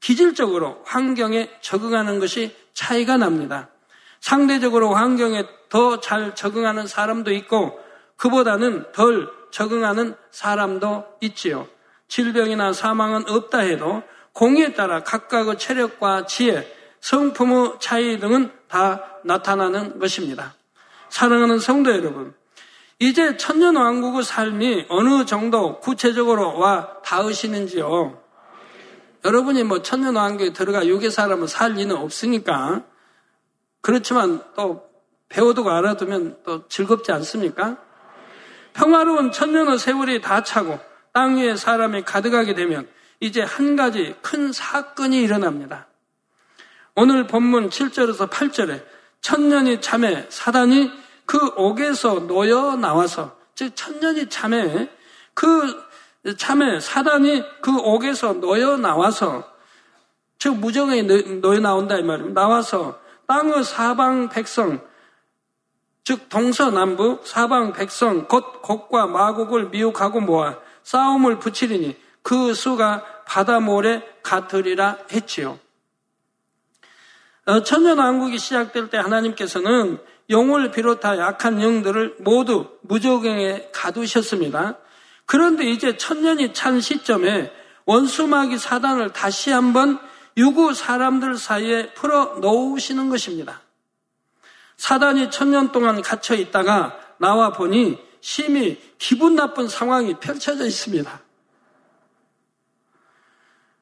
기질적으로 0.00 0.82
환경에 0.84 1.50
적응하는 1.60 2.18
것이 2.18 2.56
차이가 2.72 3.16
납니다. 3.16 3.68
상대적으로 4.20 4.94
환경에 4.94 5.44
더 5.68 6.00
잘 6.00 6.34
적응하는 6.34 6.86
사람도 6.86 7.32
있고 7.32 7.78
그보다는 8.16 8.92
덜 8.92 9.28
적응하는 9.50 10.14
사람도 10.30 11.04
있지요. 11.20 11.68
질병이나 12.08 12.72
사망은 12.72 13.28
없다 13.28 13.58
해도 13.58 14.02
공에 14.32 14.74
따라 14.74 15.02
각각의 15.02 15.58
체력과 15.58 16.26
지혜, 16.26 16.70
성품의 17.00 17.76
차이 17.80 18.18
등은 18.18 18.52
다 18.68 19.02
나타나는 19.24 19.98
것입니다. 19.98 20.54
사랑하는 21.08 21.58
성도 21.58 21.90
여러분, 21.90 22.34
이제 22.98 23.36
천년 23.36 23.76
왕국의 23.76 24.22
삶이 24.22 24.86
어느 24.88 25.24
정도 25.26 25.80
구체적으로 25.80 26.58
와 26.58 27.02
닿으시는지요? 27.02 28.22
여러분이 29.24 29.64
뭐 29.64 29.82
천년 29.82 30.16
왕국에 30.16 30.52
들어가 30.52 30.86
육의 30.86 31.10
사람은 31.10 31.46
살 31.46 31.72
리는 31.72 31.94
없으니까 31.94 32.84
그렇지만 33.80 34.42
또 34.54 34.88
배워두고 35.28 35.70
알아두면 35.70 36.38
또 36.44 36.68
즐겁지 36.68 37.12
않습니까? 37.12 37.76
평화로운 38.72 39.32
천년의 39.32 39.78
세월이 39.78 40.20
다 40.20 40.42
차고 40.42 40.78
땅 41.12 41.36
위에 41.36 41.56
사람이 41.56 42.02
가득하게 42.02 42.54
되면 42.54 42.88
이제 43.20 43.42
한 43.42 43.76
가지 43.76 44.14
큰 44.22 44.52
사건이 44.52 45.20
일어납니다. 45.20 45.88
오늘 46.94 47.26
본문 47.26 47.70
7절에서 47.70 48.30
8절에 48.30 48.82
천년이 49.20 49.80
참에 49.80 50.26
사단이 50.28 50.90
그 51.24 51.38
옥에서 51.56 52.26
놓여 52.26 52.76
나와서 52.76 53.36
즉 53.54 53.74
천년이 53.74 54.28
참에 54.28 54.88
그 55.34 55.84
참에 56.36 56.80
사단이 56.80 57.42
그 57.60 57.76
옥에서 57.76 58.34
놓여 58.34 58.76
나와서 58.76 59.44
즉 60.38 60.56
무정에 60.56 61.02
놓여 61.02 61.60
나온다 61.60 61.96
이 61.96 62.02
말입니다. 62.02 62.40
나와서 62.40 63.00
땅의 63.26 63.64
사방 63.64 64.28
백성 64.28 64.80
즉 66.04 66.28
동서남북 66.28 67.26
사방 67.26 67.72
백성 67.72 68.28
곧 68.28 68.62
곡과 68.62 69.06
마곡을 69.06 69.70
미혹하고 69.70 70.20
모아 70.20 70.56
싸움을 70.84 71.40
붙이리니 71.40 71.96
그 72.22 72.54
수가 72.54 73.04
바다 73.26 73.58
모래 73.58 74.02
같으리라 74.22 74.98
했지요. 75.12 75.58
어, 77.46 77.62
천년왕국이 77.62 78.38
시작될 78.38 78.90
때 78.90 78.98
하나님께서는 78.98 79.98
영을 80.30 80.72
비롯하 80.72 81.16
약한 81.18 81.62
영들을 81.62 82.16
모두 82.18 82.68
무조경에 82.82 83.68
가두셨습니다. 83.72 84.78
그런데 85.26 85.64
이제 85.64 85.96
천년이 85.96 86.52
찬 86.54 86.80
시점에 86.80 87.52
원수마귀 87.84 88.58
사단을 88.58 89.12
다시 89.12 89.50
한번 89.50 90.00
유구 90.36 90.74
사람들 90.74 91.36
사이에 91.36 91.94
풀어 91.94 92.36
놓으시는 92.40 93.08
것입니다. 93.08 93.60
사단이 94.76 95.30
천년 95.30 95.70
동안 95.70 96.02
갇혀 96.02 96.34
있다가 96.34 96.98
나와 97.18 97.52
보니 97.52 97.98
심히 98.20 98.80
기분 98.98 99.36
나쁜 99.36 99.68
상황이 99.68 100.14
펼쳐져 100.18 100.66
있습니다. 100.66 101.20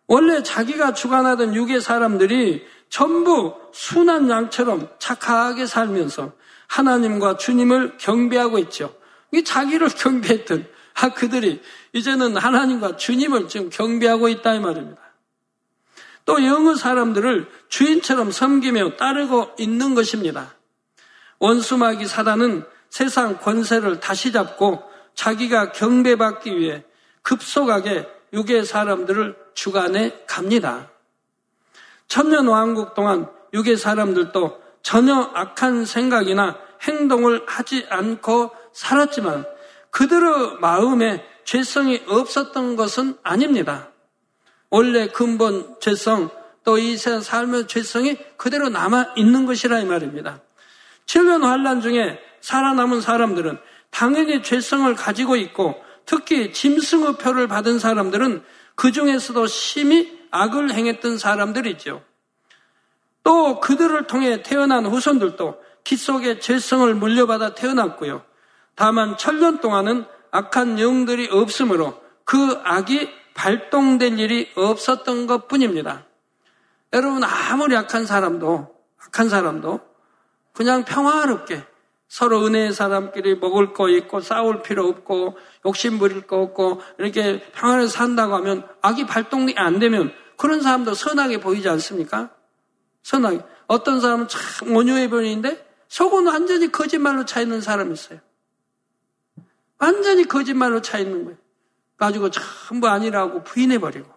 원래 0.07 0.43
자기가 0.43 0.93
주관하던 0.93 1.55
유괴 1.55 1.81
사람들이 1.81 2.65
전부 2.95 3.57
순한 3.73 4.31
양처럼 4.31 4.89
착하게 5.01 5.67
살면서 5.67 6.33
하나님과 6.69 7.39
주님을 7.39 7.97
경배하고 7.99 8.61
있죠. 8.61 8.95
자기를 9.45 9.89
경배했던 9.99 10.69
아, 11.01 11.09
그들이 11.09 11.61
이제는 11.93 12.37
하나님과 12.37 12.97
주님을 12.97 13.49
지금 13.49 13.69
경배하고 13.69 14.29
있다 14.29 14.55
이 14.55 14.61
말입니다. 14.61 15.03
또 16.25 16.45
영의 16.45 16.77
사람들을 16.77 17.49
주인처럼 17.69 18.31
섬기며 18.31 18.95
따르고 18.95 19.57
있는 19.59 19.97
것입니다. 19.97 20.55
원수마귀 21.41 22.07
사단은 22.07 22.65
세상 22.91 23.39
권세를 23.39 23.99
다시 23.99 24.31
잡고 24.31 24.85
자기가 25.17 25.73
경배받기 25.73 26.57
위해 26.57 26.85
급속하게 27.23 28.07
유괴 28.33 28.63
사람들을 28.63 29.37
주관해 29.55 30.15
갑니다. 30.29 30.94
천년 32.09 32.49
왕국 32.49 32.95
동안 32.95 33.29
유괴 33.53 33.77
사람들도 33.77 34.61
전혀 34.83 35.31
악한 35.35 35.85
생각이나 35.85 36.59
행동을 36.83 37.45
하지 37.47 37.87
않고 37.89 38.51
살았지만 38.73 39.47
그들의 39.91 40.59
마음에 40.61 41.25
죄성이 41.45 42.03
없었던 42.07 42.77
것은 42.77 43.17
아닙니다. 43.23 43.91
원래 44.71 45.07
근본 45.09 45.77
죄성 45.81 46.31
또이 46.65 46.97
세상 46.97 47.21
삶의 47.21 47.69
죄성이 47.69 48.17
그대로 48.37 48.69
남아 48.69 49.13
있는 49.17 49.47
것이라 49.47 49.81
이 49.81 49.85
말입니다. 49.85 50.41
7년 51.07 51.43
환란 51.43 51.81
중에 51.81 52.19
살아남은 52.41 53.01
사람들은 53.01 53.59
당연히 53.91 54.43
죄성을 54.43 54.93
가지고 54.95 55.37
있고 55.37 55.77
특히 56.07 56.53
짐승의 56.53 57.19
표를 57.19 57.47
받은 57.47 57.79
사람들은 57.79 58.43
그 58.75 58.93
중에서도 58.93 59.47
심히 59.47 60.24
악을 60.35 60.73
행했던 60.73 61.17
사람들이죠. 61.17 62.03
또 63.23 63.61
그들을 63.61 64.07
통해 64.07 64.43
태어난 64.43 64.85
후손들도 64.85 65.63
기 65.85 65.97
속에 65.97 66.41
죄성을 66.41 66.93
물려받아 66.95 67.55
태어났고요. 67.55 68.23
다만 68.75 69.17
천년 69.17 69.61
동안은 69.61 70.05
악한 70.33 70.81
영들이 70.81 71.29
없으므로 71.31 72.03
그 72.25 72.61
악이 72.65 73.09
발동될 73.35 74.19
일이 74.19 74.51
없었던 74.57 75.27
것 75.27 75.47
뿐입니다. 75.47 76.05
여러분, 76.93 77.23
아무리 77.23 77.77
악한 77.77 78.05
사람도, 78.05 78.75
악한 79.07 79.29
사람도 79.29 79.81
그냥 80.53 80.85
평화롭게 80.85 81.63
서로 82.09 82.45
은혜의 82.47 82.73
사람끼리 82.73 83.37
먹을 83.37 83.73
거 83.73 83.89
있고 83.89 84.21
싸울 84.21 84.63
필요 84.63 84.87
없고 84.87 85.37
욕심 85.67 85.99
부릴 85.99 86.23
거 86.23 86.41
없고 86.41 86.81
이렇게 86.99 87.41
평안을 87.53 87.89
산다고 87.89 88.35
하면 88.37 88.69
악이 88.83 89.07
발동이 89.07 89.55
안 89.57 89.79
되면 89.79 90.13
그런 90.37 90.63
사람도 90.63 90.95
선하게 90.95 91.41
보이지 91.41 91.69
않습니까? 91.69 92.31
선하게. 93.03 93.41
어떤 93.67 94.01
사람은 94.01 94.29
참 94.29 94.77
온유해 94.77 95.09
보이는데 95.09 95.67
속은 95.89 96.27
완전히 96.27 96.71
거짓말로 96.71 97.25
차 97.25 97.41
있는 97.41 97.61
사람이 97.61 97.93
있어요. 97.93 98.21
완전히 99.79 100.25
거짓말로 100.25 100.81
차 100.81 100.99
있는 100.99 101.25
거예요. 101.25 101.39
가지고 101.97 102.31
전부 102.31 102.89
아니라고 102.89 103.45
부인해버리고. 103.45 104.13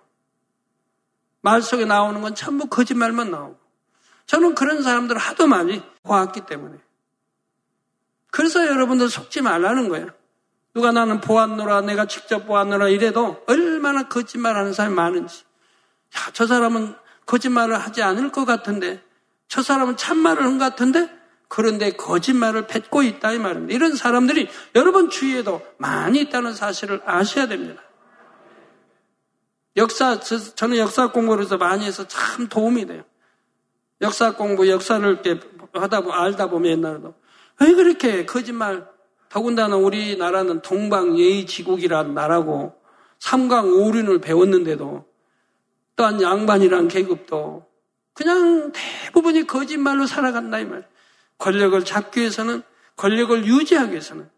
말 1.41 1.61
속에 1.61 1.85
나오는 1.85 2.21
건 2.21 2.35
전부 2.35 2.67
거짓말만 2.67 3.31
나오고. 3.31 3.59
저는 4.25 4.55
그런 4.55 4.81
사람들을 4.83 5.19
하도 5.19 5.47
많이 5.47 5.81
보았기 6.03 6.41
때문에. 6.45 6.77
그래서 8.31 8.65
여러분들 8.65 9.09
속지 9.09 9.41
말라는 9.41 9.89
거예요. 9.89 10.07
누가 10.73 10.91
나는 10.91 11.21
보았노라, 11.21 11.81
내가 11.81 12.05
직접 12.05 12.45
보았노라 12.45 12.89
이래도 12.89 13.43
얼마나 13.47 14.07
거짓말하는 14.07 14.73
사람이 14.73 14.95
많은지. 14.95 15.46
야, 16.15 16.31
저 16.33 16.47
사람은 16.47 16.95
거짓말을 17.25 17.77
하지 17.77 18.01
않을 18.01 18.31
것 18.31 18.45
같은데, 18.45 19.01
저 19.47 19.61
사람은 19.61 19.97
참말을 19.97 20.43
한 20.43 20.57
것 20.57 20.65
같은데, 20.65 21.09
그런데 21.49 21.91
거짓말을 21.91 22.67
뱉고 22.67 23.03
있다 23.03 23.31
이 23.31 23.39
말입니다. 23.39 23.73
이런 23.73 23.95
사람들이 23.95 24.49
여러분 24.75 25.09
주위에도 25.09 25.61
많이 25.77 26.19
있다는 26.19 26.53
사실을 26.53 27.01
아셔야 27.05 27.47
됩니다. 27.47 27.81
역사, 29.77 30.19
저는 30.19 30.77
역사 30.77 31.11
공부를 31.11 31.43
해서 31.43 31.57
많이 31.57 31.85
해서 31.85 32.07
참 32.07 32.47
도움이 32.47 32.85
돼요. 32.87 33.03
역사 34.01 34.33
공부, 34.35 34.67
역사를 34.69 35.07
이렇게 35.07 35.39
하다 35.73 36.01
보면, 36.01 36.19
알다 36.19 36.49
보면 36.49 36.71
옛날에도. 36.71 37.13
왜 37.61 37.73
그렇게 37.73 38.25
거짓말, 38.25 38.85
더군다나 39.29 39.77
우리나라는 39.77 40.61
동방 40.61 41.17
예의 41.17 41.45
지국이라는 41.45 42.13
나라고 42.13 42.75
삼강 43.19 43.73
오륜을 43.73 44.19
배웠는데도 44.19 45.05
또한 45.97 46.21
양반이란 46.21 46.87
계급도 46.87 47.67
그냥 48.13 48.71
대부분이 48.71 49.45
거짓말로 49.45 50.07
살아간다 50.07 50.59
이 50.59 50.65
말. 50.65 50.87
권력을 51.37 51.83
잡기 51.83 52.21
위해서는 52.21 52.63
권력을 52.95 53.45
유지하기 53.45 53.91
위해서는 53.91 54.29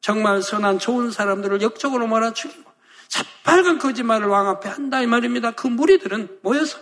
정말 0.00 0.42
선한 0.42 0.78
좋은 0.78 1.10
사람들을 1.10 1.60
역적으로 1.62 2.06
몰아 2.06 2.32
죽이고 2.32 2.70
새빨간 3.08 3.78
거짓말을 3.78 4.26
왕 4.28 4.48
앞에 4.48 4.68
한다 4.68 5.02
이 5.02 5.06
말입니다. 5.06 5.50
그 5.52 5.66
무리들은 5.66 6.40
모여서 6.42 6.78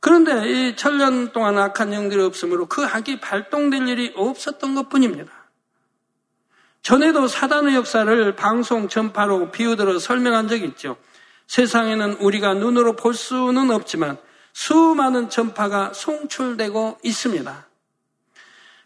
그런데 0.00 0.50
이 0.50 0.76
천년 0.76 1.32
동안 1.32 1.56
악한 1.56 1.94
영들이 1.94 2.20
없으므로 2.22 2.66
그 2.66 2.84
악이 2.84 3.20
발동될 3.20 3.88
일이 3.88 4.12
없었던 4.14 4.74
것 4.74 4.88
뿐입니다. 4.90 5.43
전에도 6.84 7.26
사단의 7.26 7.74
역사를 7.76 8.36
방송 8.36 8.88
전파로 8.88 9.50
비유들어 9.50 9.98
설명한 9.98 10.48
적이 10.48 10.66
있죠. 10.66 10.98
세상에는 11.46 12.18
우리가 12.20 12.52
눈으로 12.52 12.94
볼 12.94 13.14
수는 13.14 13.70
없지만 13.70 14.18
수많은 14.52 15.30
전파가 15.30 15.94
송출되고 15.94 16.98
있습니다. 17.02 17.66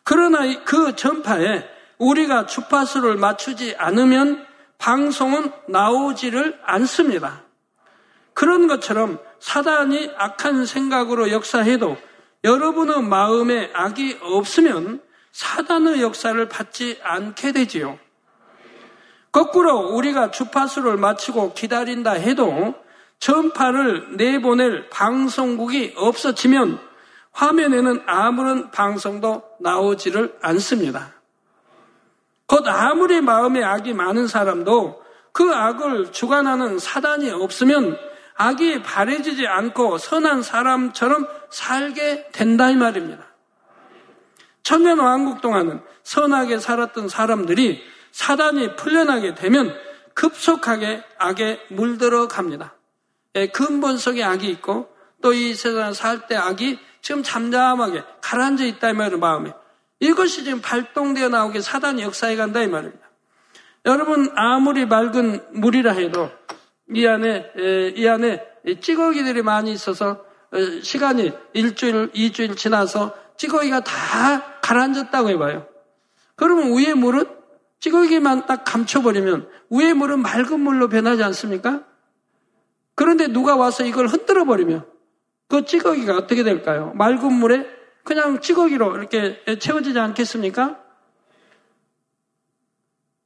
그러나 0.04 0.62
그 0.62 0.94
전파에 0.94 1.68
우리가 1.98 2.46
주파수를 2.46 3.16
맞추지 3.16 3.74
않으면 3.76 4.46
방송은 4.78 5.50
나오지를 5.66 6.56
않습니다. 6.62 7.42
그런 8.32 8.68
것처럼 8.68 9.18
사단이 9.40 10.12
악한 10.16 10.66
생각으로 10.66 11.32
역사해도 11.32 11.96
여러분의 12.44 13.02
마음에 13.02 13.72
악이 13.74 14.18
없으면 14.22 15.02
사단의 15.32 16.02
역사를 16.02 16.48
받지 16.48 16.98
않게 17.02 17.52
되지요. 17.52 17.98
거꾸로 19.30 19.94
우리가 19.94 20.30
주파수를 20.30 20.96
마치고 20.96 21.54
기다린다 21.54 22.12
해도 22.12 22.74
전파를 23.18 24.16
내보낼 24.16 24.88
방송국이 24.90 25.94
없어지면 25.96 26.78
화면에는 27.32 28.02
아무런 28.06 28.70
방송도 28.70 29.42
나오지를 29.60 30.36
않습니다. 30.42 31.14
곧 32.46 32.66
아무리 32.66 33.20
마음에 33.20 33.62
악이 33.62 33.92
많은 33.92 34.26
사람도 34.26 35.02
그 35.32 35.52
악을 35.54 36.10
주관하는 36.12 36.78
사단이 36.78 37.30
없으면 37.30 37.96
악이 38.36 38.82
바래지지 38.82 39.46
않고 39.46 39.98
선한 39.98 40.42
사람처럼 40.42 41.28
살게 41.50 42.30
된다 42.32 42.70
이 42.70 42.76
말입니다. 42.76 43.27
천년 44.68 44.98
왕국 44.98 45.40
동안은 45.40 45.80
선하게 46.02 46.58
살았던 46.58 47.08
사람들이 47.08 47.82
사단이 48.12 48.76
풀려나게 48.76 49.34
되면 49.34 49.74
급속하게 50.12 51.02
악에 51.16 51.58
물들어 51.70 52.28
갑니다. 52.28 52.74
예, 53.34 53.46
근본 53.46 53.96
속에 53.96 54.22
악이 54.22 54.46
있고 54.50 54.90
또 55.22 55.32
이 55.32 55.54
세상에 55.54 55.94
살때 55.94 56.36
악이 56.36 56.78
지금 57.00 57.22
잠잠하게 57.22 58.04
가라앉아 58.20 58.64
있다 58.64 58.90
이 58.90 58.92
말이에요 58.92 59.18
마음에. 59.18 59.54
이것이 60.00 60.44
지금 60.44 60.60
발동되어 60.60 61.30
나오게 61.30 61.62
사단이 61.62 62.02
역사해 62.02 62.36
간다 62.36 62.60
이 62.60 62.66
말입니다. 62.66 63.08
여러분 63.86 64.30
아무리 64.36 64.84
맑은 64.84 65.46
물이라 65.52 65.92
해도 65.92 66.30
이 66.94 67.06
안에 67.06 67.94
이 67.96 68.06
안에 68.06 68.44
찌꺼기들이 68.82 69.40
많이 69.40 69.72
있어서 69.72 70.26
어, 70.52 70.58
시간이 70.82 71.32
일주일, 71.54 72.10
이주일 72.12 72.54
지나서 72.56 73.14
찌꺼기가 73.38 73.80
다 73.80 74.57
가라앉았다고 74.68 75.30
해봐요. 75.30 75.66
그러면 76.36 76.76
위에 76.76 76.92
물은 76.92 77.24
찌꺼기만 77.80 78.46
딱 78.46 78.64
감춰버리면 78.64 79.48
위에 79.70 79.94
물은 79.94 80.20
맑은 80.20 80.60
물로 80.60 80.88
변하지 80.88 81.22
않습니까? 81.22 81.84
그런데 82.94 83.28
누가 83.28 83.56
와서 83.56 83.84
이걸 83.84 84.08
흔들어 84.08 84.44
버리면 84.44 84.84
그 85.48 85.64
찌꺼기가 85.64 86.16
어떻게 86.16 86.42
될까요? 86.42 86.92
맑은 86.96 87.32
물에 87.32 87.66
그냥 88.04 88.40
찌꺼기로 88.40 88.96
이렇게 88.98 89.42
채워지지 89.58 89.98
않겠습니까? 89.98 90.78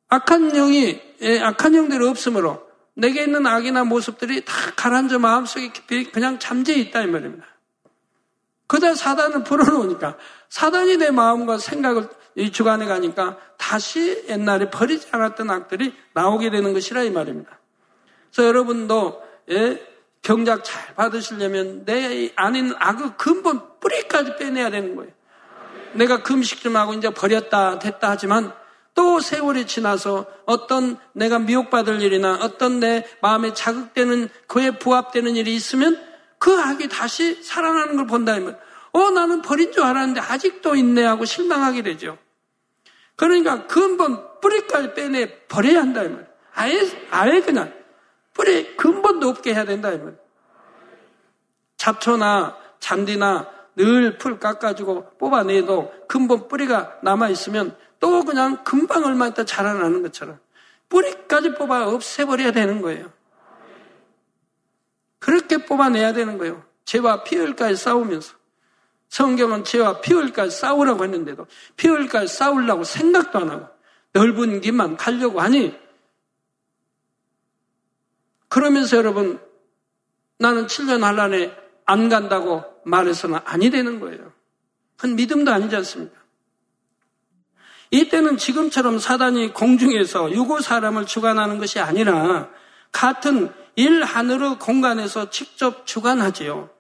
악한 0.09 0.53
영이 0.53 1.01
악한 1.43 1.75
영들이 1.75 2.07
없으므로 2.07 2.69
내게 2.95 3.25
있는 3.25 3.47
악이나 3.47 3.85
모습들이 3.85 4.45
다 4.45 4.53
가라앉아 4.77 5.19
마음속에 5.19 5.73
깊이 5.73 6.05
그냥 6.05 6.39
잠재 6.39 6.75
있다 6.75 7.03
이 7.03 7.07
말입니다. 7.07 7.47
그다 8.67 8.95
사단을 8.95 9.45
불어놓으니까 9.45 10.17
사단이 10.53 10.99
내 10.99 11.11
마음과 11.11 11.57
생각을 11.57 12.09
주관해 12.53 12.85
가니까 12.85 13.39
다시 13.57 14.27
옛날에 14.29 14.69
버리지 14.69 15.09
않았던 15.11 15.49
악들이 15.49 15.95
나오게 16.13 16.51
되는 16.51 16.75
것이라 16.75 17.05
이 17.05 17.11
말입니다. 17.11 17.59
그래서 18.31 18.49
여러분도 18.49 19.23
예, 19.51 19.83
경작 20.21 20.63
잘 20.63 20.95
받으시려면 20.95 21.87
내 21.87 22.31
안에 22.37 22.59
있는 22.59 22.75
악의 22.79 23.13
근본 23.17 23.63
뿌리까지 23.81 24.37
빼내야 24.37 24.69
되는 24.69 24.95
거예요. 24.95 25.11
내가 25.95 26.23
금식 26.23 26.61
좀 26.61 26.77
하고 26.77 26.93
이제 26.93 27.09
버렸다 27.09 27.79
됐다 27.79 28.11
하지만 28.11 28.53
또 28.95 29.21
세월이 29.21 29.67
지나서 29.67 30.27
어떤 30.45 30.99
내가 31.15 31.39
미혹받을 31.39 32.03
일이나 32.03 32.39
어떤 32.43 32.79
내 32.79 33.07
마음에 33.23 33.55
자극되는 33.55 34.29
그에 34.49 34.73
부합되는 34.73 35.35
일이 35.35 35.55
있으면 35.55 35.99
그 36.39 36.61
악이 36.61 36.91
다시 36.91 37.43
살아나는 37.43 37.97
걸 37.97 38.07
본다면 38.07 38.59
어 38.93 39.11
나는 39.11 39.43
버린 39.43 39.73
줄 39.73 39.83
알았는데 39.83 40.21
아직도 40.21 40.75
있네 40.77 41.05
하고 41.05 41.25
실망하게 41.25 41.83
되죠. 41.83 42.19
그러니까 43.17 43.67
근본 43.67 44.41
뿌리까지 44.41 44.95
빼내 44.95 45.47
버려야 45.47 45.81
한다 45.81 46.03
면 46.03 46.27
아예 46.55 46.91
아예 47.11 47.41
그냥 47.41 47.73
뿌리 48.35 48.77
근본도 48.77 49.29
없게 49.29 49.55
해야 49.55 49.65
된다 49.65 49.91
면 49.91 50.19
잡초나 51.77 52.57
잔디나 52.81 53.51
늘 53.77 54.19
풀 54.19 54.39
깎아주고 54.39 55.17
뽑아내도 55.19 55.93
근본 56.09 56.49
뿌리가 56.49 56.99
남아 57.03 57.29
있으면 57.31 57.77
또 58.01 58.25
그냥 58.25 58.65
금방 58.65 59.05
얼마 59.05 59.29
있다 59.29 59.45
자라나는 59.45 60.03
것처럼 60.03 60.39
뿌리까지 60.89 61.55
뽑아 61.55 61.89
없애버려야 61.89 62.53
되는 62.53 62.83
거예요. 62.83 63.11
그렇게 65.19 65.59
뽑아내야 65.65 66.13
되는 66.13 66.37
거예요. 66.37 66.63
죄와 66.85 67.23
피흘까지 67.23 67.77
싸우면서. 67.77 68.35
성경은 69.13 69.65
죄와 69.65 70.01
피흘까지 70.01 70.57
싸우라고 70.57 71.05
했는데도 71.05 71.47
피흘까지 71.77 72.33
싸우려고 72.33 72.83
생각도 72.83 73.41
안 73.41 73.51
하고 73.51 73.69
넓은 74.15 74.63
길만 74.63 74.97
가려고 74.97 75.43
하니 75.43 75.79
그러면서 78.49 78.97
여러분 78.97 79.39
나는 80.39 80.67
7년 80.67 81.03
한란에 81.03 81.55
안 81.85 82.09
간다고 82.09 82.65
말해서는 82.87 83.41
아니 83.45 83.69
되는 83.69 84.01
거예요. 84.01 84.33
그건 84.97 85.17
믿음도 85.17 85.53
아니지 85.53 85.77
않습니까? 85.77 86.19
이때는 87.91 88.39
지금처럼 88.39 88.99
사단이 88.99 89.53
공중에서 89.53 90.31
유고 90.31 90.61
사람을 90.61 91.05
주관하는 91.05 91.59
것이 91.59 91.81
아니라 91.81 92.49
같은 92.93 93.53
일 93.77 94.05
하늘의 94.05 94.59
공간에서 94.59 95.29
직접 95.29 95.87
주관하지요. 95.87 96.71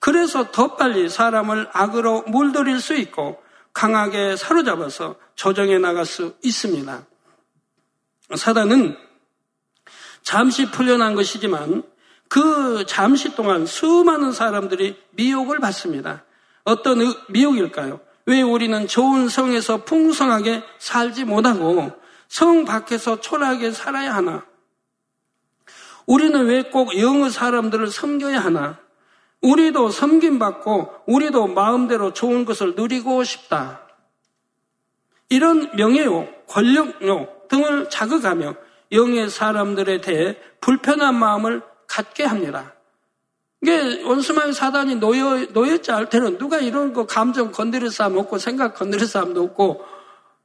그래서 0.00 0.50
더 0.50 0.76
빨리 0.76 1.08
사람을 1.08 1.68
악으로 1.72 2.22
물들일 2.22 2.80
수 2.80 2.94
있고 2.94 3.42
강하게 3.72 4.36
사로잡아서 4.36 5.16
조정해 5.34 5.78
나갈 5.78 6.06
수 6.06 6.34
있습니다. 6.42 7.06
사단은 8.36 8.96
잠시 10.22 10.70
풀려난 10.70 11.14
것이지만 11.14 11.82
그 12.28 12.84
잠시 12.86 13.34
동안 13.34 13.66
수많은 13.66 14.32
사람들이 14.32 15.00
미혹을 15.12 15.60
받습니다. 15.60 16.24
어떤 16.64 16.98
미혹일까요? 17.30 18.00
왜 18.26 18.42
우리는 18.42 18.86
좋은 18.86 19.28
성에서 19.28 19.84
풍성하게 19.84 20.62
살지 20.78 21.24
못하고 21.24 21.92
성 22.28 22.66
밖에서 22.66 23.20
초라하게 23.20 23.72
살아야 23.72 24.14
하나? 24.14 24.44
우리는 26.04 26.46
왜 26.46 26.62
꼭 26.70 26.98
영의 26.98 27.30
사람들을 27.30 27.90
섬겨야 27.90 28.38
하나? 28.40 28.78
우리도 29.42 29.90
섬김받고 29.90 30.90
우리도 31.06 31.48
마음대로 31.48 32.12
좋은 32.12 32.44
것을 32.44 32.74
누리고 32.74 33.24
싶다. 33.24 33.82
이런 35.28 35.70
명예욕, 35.76 36.46
권력욕 36.46 37.48
등을 37.48 37.90
자극하며 37.90 38.54
영의 38.92 39.28
사람들에 39.28 40.00
대해 40.00 40.36
불편한 40.60 41.14
마음을 41.14 41.62
갖게 41.86 42.24
합니다. 42.24 42.74
이게 43.60 44.02
원수마의 44.04 44.52
사단이 44.52 44.96
놓여, 44.96 45.46
놓였지 45.52 45.90
않을 45.90 46.08
때는 46.08 46.38
누가 46.38 46.58
이런 46.58 46.92
거 46.92 47.06
감정 47.06 47.50
건드릴 47.50 47.90
사람 47.90 48.16
없고 48.16 48.38
생각 48.38 48.74
건드릴 48.74 49.06
사람도 49.06 49.42
없고 49.42 49.84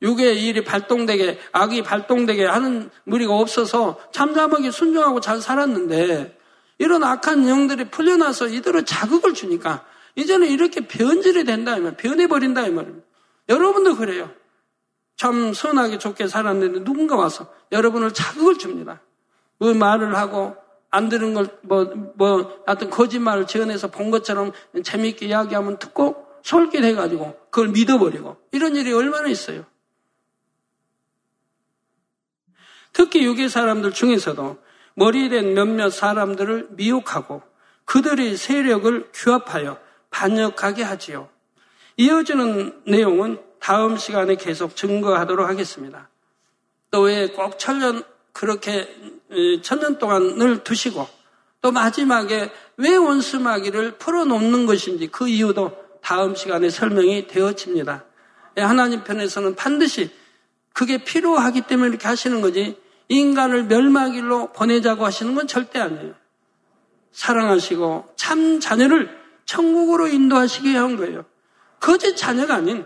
육의 0.02 0.44
일이 0.44 0.64
발동되게 0.64 1.40
악이 1.52 1.84
발동되게 1.84 2.46
하는 2.46 2.90
무리가 3.06 3.34
없어서 3.36 4.00
잠잠하게 4.12 4.72
순종하고 4.72 5.22
잘 5.22 5.40
살았는데 5.40 6.38
이런 6.78 7.04
악한 7.04 7.48
영들이 7.48 7.90
풀려나서 7.90 8.48
이들을 8.48 8.86
자극을 8.86 9.34
주니까 9.34 9.86
이제는 10.16 10.48
이렇게 10.48 10.82
변질이 10.82 11.44
된다 11.44 11.76
이 11.78 11.82
말 11.82 11.96
변해 11.96 12.28
버린다 12.28 12.66
이 12.68 12.72
말입니다. 12.72 13.06
여러분도 13.50 13.96
그래요. 13.96 14.32
참 15.16 15.54
선하게 15.54 15.98
좋게 16.00 16.28
살았는데 16.28 16.84
누군가 16.84 17.16
와서 17.16 17.52
여러분을 17.72 18.14
자극을 18.14 18.58
줍니다. 18.58 19.02
그 19.60 19.66
말을 19.66 20.16
하고 20.16 20.56
안 20.90 21.10
들은 21.10 21.34
걸, 21.34 21.48
뭐, 21.62 21.86
뭐, 22.16 22.64
하여튼 22.68 22.90
거짓말을 22.90 23.48
지어내서 23.48 23.88
본 23.88 24.12
것처럼 24.12 24.52
재미있게 24.84 25.26
이야기하면 25.28 25.80
듣고 25.80 26.28
솔깃해 26.44 26.94
가지고 26.94 27.36
그걸 27.50 27.70
믿어버리고 27.70 28.38
이런 28.52 28.76
일이 28.76 28.92
얼마나 28.94 29.28
있어요. 29.28 29.66
특히 32.92 33.24
유괴 33.26 33.48
사람들 33.48 33.92
중에서도 33.92 34.58
머리된 34.96 35.54
몇몇 35.54 35.90
사람들을 35.90 36.70
미혹하고 36.72 37.42
그들의 37.86 38.38
세력을 38.38 39.10
규합하여 39.14 39.78
반역하게 40.10 40.84
하지요. 40.84 41.30
이어지는 41.98 42.82
내용은 42.86 43.40
다음 43.60 43.98
시간에 43.98 44.36
계속 44.36 44.76
증거하도록 44.76 45.48
하겠습니다. 45.48 46.10
또 46.92 47.02
왜 47.08 47.28
꼭 47.34 47.58
천년 47.58 48.04
그렇게 48.32 48.88
천년 49.64 49.98
동안을 49.98 50.64
두시고 50.64 51.08
또 51.62 51.72
마지막에 51.72 52.52
왜 52.78 52.96
원수마귀를 52.96 53.94
풀어놓는 53.98 54.66
것인지 54.66 55.08
그 55.08 55.28
이유도 55.28 55.72
다음 56.02 56.36
시간에 56.36 56.70
설명이 56.70 57.28
되어집니다. 57.28 58.04
예, 58.58 58.62
하나님 58.62 59.04
편에서는 59.04 59.56
반드시 59.56 60.12
그게 60.74 61.04
필요하기 61.04 61.62
때문에 61.62 61.90
이렇게 61.90 62.08
하시는 62.08 62.42
거지 62.42 62.78
인간을 63.10 63.66
멸망길로 63.66 64.54
보내자고 64.54 65.06
하시는 65.06 65.36
건 65.36 65.48
절대 65.48 65.80
아니에요. 65.80 66.14
사랑하시고 67.12 68.14
참 68.16 68.60
자녀를 68.60 69.18
천국으로 69.46 70.08
인도하시게 70.08 70.76
한 70.76 70.98
거예요. 70.98 71.26
거짓 71.80 72.16
자녀가 72.16 72.56
아닌 72.56 72.86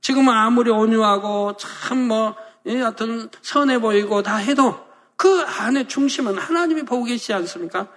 지금은 0.00 0.32
아무리 0.32 0.70
온유하고 0.70 1.56
참뭐 1.56 2.36
예, 2.66 2.80
하여튼 2.80 3.30
선해 3.42 3.80
보이고 3.80 4.22
다 4.22 4.36
해도 4.36 4.86
그 5.16 5.42
안에 5.42 5.86
중심은 5.86 6.36
하나님이 6.36 6.82
보고 6.82 7.04
계시지 7.04 7.32
않습니까? 7.32 7.88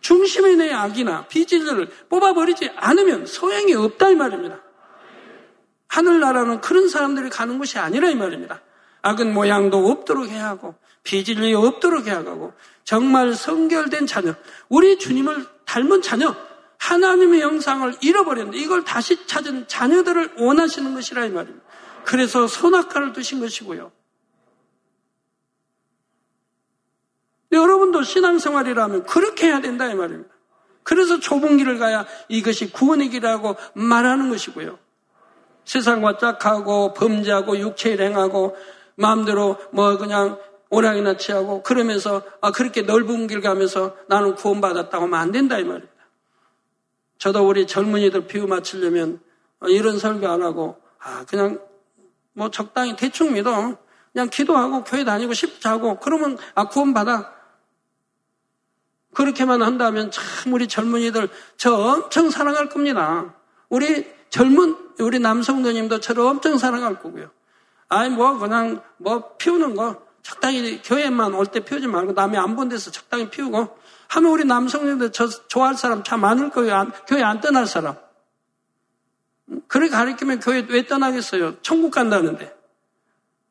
중심의 0.00 0.56
내 0.56 0.72
악이나 0.72 1.26
비질들을 1.26 1.88
뽑아버리지 2.08 2.70
않으면 2.76 3.26
소용이 3.26 3.74
없다 3.74 4.10
이 4.10 4.14
말입니다. 4.14 4.60
하늘나라는 5.88 6.60
그런 6.60 6.88
사람들이 6.88 7.30
가는 7.30 7.58
곳이 7.58 7.78
아니라 7.78 8.10
이 8.10 8.14
말입니다. 8.14 8.60
악은 9.02 9.32
모양도 9.32 9.88
없도록 9.88 10.28
해야 10.28 10.46
하고 10.48 10.74
비질이 11.08 11.54
없도록 11.54 12.06
해야 12.06 12.18
하고 12.18 12.52
정말 12.84 13.32
성결된 13.32 14.06
자녀, 14.06 14.34
우리 14.68 14.98
주님을 14.98 15.46
닮은 15.64 16.02
자녀, 16.02 16.36
하나님의 16.76 17.40
영상을 17.40 17.94
잃어버렸는데 18.02 18.58
이걸 18.58 18.84
다시 18.84 19.26
찾은 19.26 19.68
자녀들을 19.68 20.34
원하시는 20.36 20.92
것이라 20.94 21.24
이 21.24 21.30
말입니다. 21.30 21.64
그래서 22.04 22.46
선악과를 22.46 23.14
두신 23.14 23.40
것이고요. 23.40 23.90
여러분도 27.52 28.02
신앙생활이라면 28.02 29.04
그렇게 29.04 29.46
해야 29.46 29.62
된다 29.62 29.90
이 29.90 29.94
말입니다. 29.94 30.30
그래서 30.82 31.18
좁은 31.20 31.56
길을 31.56 31.78
가야 31.78 32.06
이것이 32.28 32.70
구원의 32.70 33.08
길이라고 33.08 33.56
말하는 33.72 34.28
것이고요. 34.28 34.78
세상과 35.64 36.18
짝하고 36.18 36.92
범죄하고 36.92 37.58
육체일 37.58 38.02
행하고 38.02 38.56
마음대로 38.98 39.56
뭐 39.70 39.96
그냥 39.96 40.38
오락이나 40.70 41.16
취하고 41.16 41.62
그러면서 41.62 42.22
아 42.40 42.50
그렇게 42.50 42.82
넓은 42.82 43.26
길 43.26 43.40
가면서 43.40 43.96
나는 44.08 44.34
구원받았다고 44.34 45.04
하면 45.04 45.18
안 45.18 45.32
된다 45.32 45.58
이 45.58 45.64
말입니다. 45.64 45.92
저도 47.18 47.46
우리 47.46 47.66
젊은이들 47.66 48.26
비유 48.26 48.46
맞추려면 48.46 49.20
이런 49.66 49.98
설교 49.98 50.28
안 50.28 50.42
하고 50.42 50.78
아 50.98 51.24
그냥 51.28 51.60
뭐 52.32 52.50
적당히 52.50 52.96
대충 52.96 53.32
믿어 53.32 53.76
그냥 54.12 54.28
기도하고 54.30 54.84
교회 54.84 55.04
다니고 55.04 55.32
싶자고 55.32 55.98
그러면 56.00 56.38
아 56.54 56.68
구원받아 56.68 57.34
그렇게만 59.14 59.62
한다면 59.62 60.10
참 60.10 60.52
우리 60.52 60.68
젊은이들 60.68 61.28
저 61.56 61.74
엄청 61.74 62.30
사랑할 62.30 62.68
겁니다. 62.68 63.34
우리 63.68 64.06
젊은 64.30 64.76
우리 65.00 65.18
남성도님도 65.18 66.00
저를 66.00 66.22
엄청 66.22 66.58
사랑할 66.58 67.00
거고요. 67.00 67.30
아니 67.88 68.14
뭐 68.14 68.38
그냥 68.38 68.82
뭐 68.98 69.36
피우는 69.36 69.74
거 69.74 70.07
적당히 70.28 70.82
교회만 70.82 71.32
올 71.34 71.46
때 71.46 71.60
피우지 71.60 71.86
말고 71.86 72.12
남이 72.12 72.36
안본 72.36 72.68
데서 72.68 72.90
적당히 72.90 73.30
피우고 73.30 73.78
하면 74.08 74.30
우리 74.30 74.44
남성님들 74.44 75.10
저 75.12 75.26
좋아할 75.26 75.74
사람 75.74 76.04
참 76.04 76.20
많을 76.20 76.50
거예요. 76.50 76.74
안, 76.74 76.92
교회 77.06 77.22
안 77.22 77.40
떠날 77.40 77.66
사람. 77.66 77.96
그렇게 79.68 79.90
가르치면 79.90 80.40
교회 80.40 80.66
왜 80.68 80.84
떠나겠어요? 80.86 81.62
천국 81.62 81.92
간다는데. 81.92 82.54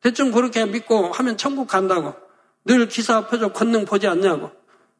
대충 0.00 0.30
그렇게 0.30 0.64
믿고 0.66 1.10
하면 1.10 1.36
천국 1.36 1.66
간다고. 1.66 2.14
늘 2.64 2.86
기사 2.86 3.26
표적 3.26 3.54
권능 3.54 3.84
보지 3.84 4.06
않냐고. 4.06 4.52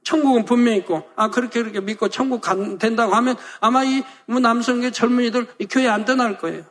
천국은 0.03 0.45
분명히 0.47 0.79
있고, 0.79 1.09
아, 1.15 1.29
그렇게 1.31 1.61
그렇게 1.61 1.81
믿고 1.81 2.09
천국 2.09 2.41
간, 2.41 2.79
된다고 2.79 3.15
하면 3.15 3.37
아마 3.61 3.85
이 3.85 4.03
뭐 4.27 4.41
남성계 4.41 4.91
젊은이들 4.91 5.47
이 5.61 5.67
교회 5.67 5.87
안 5.87 6.05
떠날 6.05 6.39
거예요. 6.39 6.65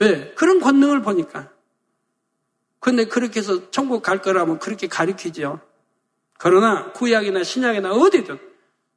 왜? 0.00 0.34
그런 0.34 0.58
권능을 0.60 1.02
보니까. 1.02 1.51
근데 2.82 3.04
그렇게 3.04 3.38
해서 3.38 3.70
천국 3.70 4.02
갈 4.02 4.20
거라면 4.20 4.58
그렇게 4.58 4.88
가리키죠. 4.88 5.60
그러나 6.36 6.90
구약이나 6.90 7.44
신약이나 7.44 7.92
어디든 7.92 8.40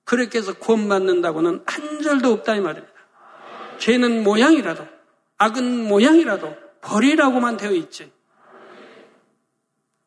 그렇게 0.04 0.40
해서 0.40 0.54
구원받는다고는 0.54 1.62
한 1.68 2.02
절도 2.02 2.32
없다 2.32 2.56
이 2.56 2.62
말입니다. 2.62 2.92
죄는 3.78 4.24
모양이라도 4.24 4.88
악은 5.38 5.88
모양이라도 5.88 6.56
벌이라고만 6.82 7.58
되어 7.58 7.74
있지. 7.74 8.12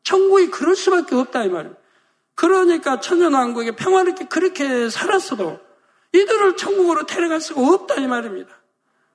천국이 0.03 0.51
그럴 0.51 0.75
수밖에 0.75 1.15
없다 1.15 1.45
이 1.45 1.47
말입니다. 1.47 1.79
그러니까 2.35 2.99
천연왕국에 2.99 3.77
평화롭게 3.77 4.25
그렇게 4.25 4.89
살았어도 4.89 5.57
이들을 6.11 6.57
천국으로 6.57 7.05
데려갈 7.05 7.39
수가 7.39 7.61
없다 7.61 7.95
이 7.95 8.07
말입니다. 8.07 8.49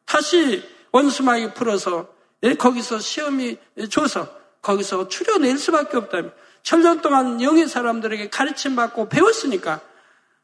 다시 0.07 0.67
원수마귀 0.91 1.53
풀어서 1.53 2.09
예, 2.45 2.55
거기서 2.55 2.99
시험이 2.99 3.59
줘서 3.91 4.44
거기서 4.65 5.09
추려낼 5.09 5.59
수밖에 5.59 5.97
없다면 5.97 6.33
7년 6.65 7.03
동안 7.03 7.41
영의 7.41 7.69
사람들에게 7.69 8.31
가르침 8.31 8.75
받고 8.75 9.09
배웠으니까 9.09 9.81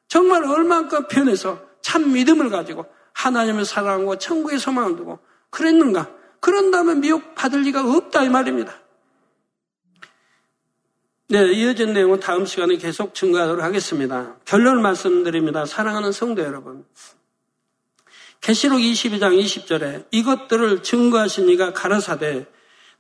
정말 0.06 0.44
얼만큼 0.44 1.08
편해서 1.08 1.60
참 1.80 2.12
믿음을 2.12 2.50
가지고 2.50 2.86
하나님을 3.14 3.64
사랑하고 3.64 4.18
천국의 4.18 4.58
소망을 4.58 4.96
두고 4.96 5.18
그랬는가? 5.50 6.10
그런다면 6.40 7.00
미혹 7.00 7.34
받을 7.34 7.62
리가 7.62 7.82
없다 7.92 8.24
이 8.24 8.28
말입니다. 8.28 8.74
네, 11.28 11.52
이어진 11.52 11.92
내용은 11.92 12.18
다음 12.18 12.44
시간에 12.44 12.76
계속 12.76 13.14
증거하도록 13.14 13.62
하겠습니다. 13.62 14.36
결론을 14.44 14.82
말씀드립니다. 14.82 15.64
사랑하는 15.64 16.12
성도 16.12 16.42
여러분. 16.42 16.84
계시록 18.40 18.78
22장 18.78 19.38
20절에 19.38 20.06
이것들을 20.10 20.82
증거하신 20.82 21.48
이가 21.50 21.72
가라사대 21.72 22.46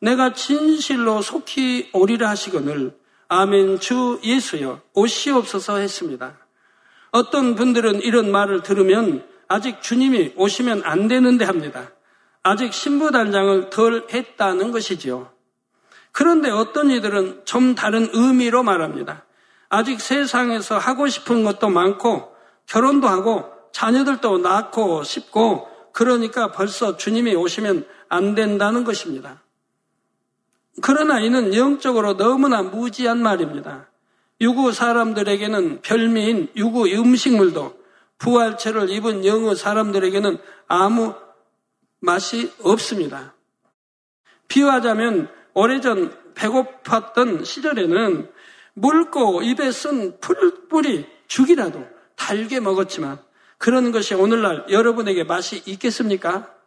내가 0.00 0.32
진실로 0.32 1.22
속히 1.22 1.90
오리라 1.92 2.30
하시거늘 2.30 2.98
아멘 3.28 3.80
주 3.80 4.18
예수여 4.24 4.80
오시옵소서 4.94 5.76
했습니다. 5.76 6.36
어떤 7.12 7.54
분들은 7.54 8.02
이런 8.02 8.30
말을 8.30 8.62
들으면 8.62 9.24
아직 9.46 9.82
주님이 9.82 10.32
오시면 10.36 10.82
안 10.84 11.08
되는데 11.08 11.44
합니다. 11.44 11.90
아직 12.42 12.72
신부 12.72 13.10
단장을 13.10 13.70
덜 13.70 14.06
했다는 14.10 14.72
것이지요. 14.72 15.30
그런데 16.12 16.50
어떤 16.50 16.90
이들은 16.90 17.42
좀 17.44 17.74
다른 17.74 18.08
의미로 18.12 18.62
말합니다. 18.62 19.24
아직 19.68 20.00
세상에서 20.00 20.78
하고 20.78 21.06
싶은 21.06 21.44
것도 21.44 21.68
많고 21.68 22.34
결혼도 22.66 23.06
하고 23.06 23.44
자녀들도 23.72 24.38
낳고 24.38 25.04
싶고 25.04 25.68
그러니까 25.92 26.50
벌써 26.50 26.96
주님이 26.96 27.34
오시면 27.34 27.86
안 28.08 28.34
된다는 28.34 28.84
것입니다. 28.84 29.40
그러나 30.82 31.20
이는 31.20 31.54
영적으로 31.54 32.16
너무나 32.16 32.62
무지한 32.62 33.22
말입니다. 33.22 33.88
유구 34.40 34.72
사람들에게는 34.72 35.82
별미인 35.82 36.48
유구 36.56 36.86
음식물도 36.86 37.78
부활체를 38.18 38.90
입은 38.90 39.24
영어 39.24 39.54
사람들에게는 39.54 40.38
아무 40.66 41.14
맛이 42.00 42.52
없습니다. 42.62 43.34
비유하자면 44.48 45.28
오래전 45.54 46.16
배고팠던 46.34 47.44
시절에는 47.44 48.30
묽고 48.74 49.42
입에 49.42 49.70
쓴 49.72 50.18
풀뿌리 50.20 51.06
죽이라도 51.26 51.84
달게 52.16 52.60
먹었지만 52.60 53.18
그런 53.58 53.92
것이 53.92 54.14
오늘날 54.14 54.64
여러분에게 54.70 55.24
맛이 55.24 55.62
있겠습니까? 55.66 56.59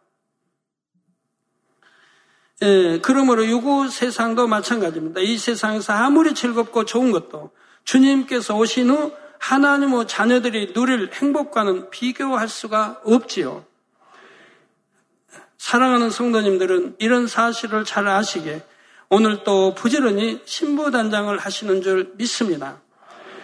예, 2.62 3.00
그러므로 3.02 3.46
유구 3.46 3.88
세상도 3.88 4.46
마찬가지입니다. 4.46 5.20
이 5.20 5.36
세상에서 5.36 5.92
아무리 5.92 6.34
즐겁고 6.34 6.84
좋은 6.84 7.10
것도 7.10 7.50
주님께서 7.84 8.56
오신 8.56 8.90
후 8.90 9.12
하나님의 9.38 10.06
자녀들이 10.06 10.72
누릴 10.72 11.10
행복과는 11.12 11.90
비교할 11.90 12.48
수가 12.48 13.00
없지요. 13.04 13.64
사랑하는 15.58 16.10
성도님들은 16.10 16.96
이런 16.98 17.26
사실을 17.26 17.84
잘 17.84 18.06
아시게 18.06 18.62
오늘 19.08 19.44
또 19.44 19.74
부지런히 19.74 20.40
신부단장을 20.44 21.36
하시는 21.38 21.82
줄 21.82 22.12
믿습니다. 22.16 22.80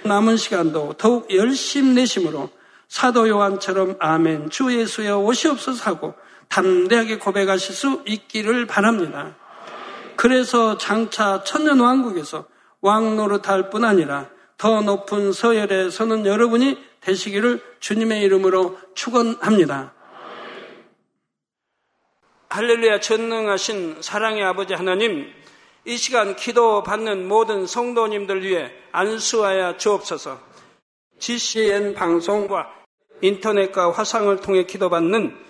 남은 0.05 0.37
시간도 0.37 0.95
더욱 0.95 1.35
열심 1.35 1.95
내심으로 1.95 2.51
사도 2.89 3.29
요한처럼 3.29 3.97
아멘 4.01 4.51
주 4.51 4.75
예수여 4.75 5.19
오시옵소서 5.19 5.85
하고 5.85 6.15
담대하게 6.51 7.19
고백하실 7.19 7.75
수 7.75 8.03
있기를 8.07 8.67
바랍니다. 8.67 9.37
그래서 10.17 10.77
장차 10.77 11.43
천년왕국에서 11.45 12.47
왕 12.83 13.17
노릇할 13.17 13.71
뿐 13.71 13.85
아니라 13.85 14.29
더 14.59 14.83
높은 14.83 15.33
서열에 15.33 15.89
서는 15.89 16.27
여러분이 16.27 16.79
되시기를 17.01 17.63
주님의 17.81 18.21
이름으로 18.23 18.79
축원합니다. 18.95 19.95
할렐루야 22.51 23.01
전능하신 23.01 24.03
사랑의 24.03 24.45
아버지 24.45 24.75
하나님 24.75 25.33
이 25.87 25.97
시간 25.97 26.37
기도 26.37 26.83
받는 26.83 27.27
모든 27.27 27.67
성도님들 27.67 28.43
위해 28.43 28.71
안수하여 28.93 29.79
주옵소서. 29.79 30.39
GCN 31.19 31.95
방송과 31.95 32.69
인터넷과 33.23 33.93
화상을 33.93 34.35
통해 34.41 34.65
기도받는 34.65 35.50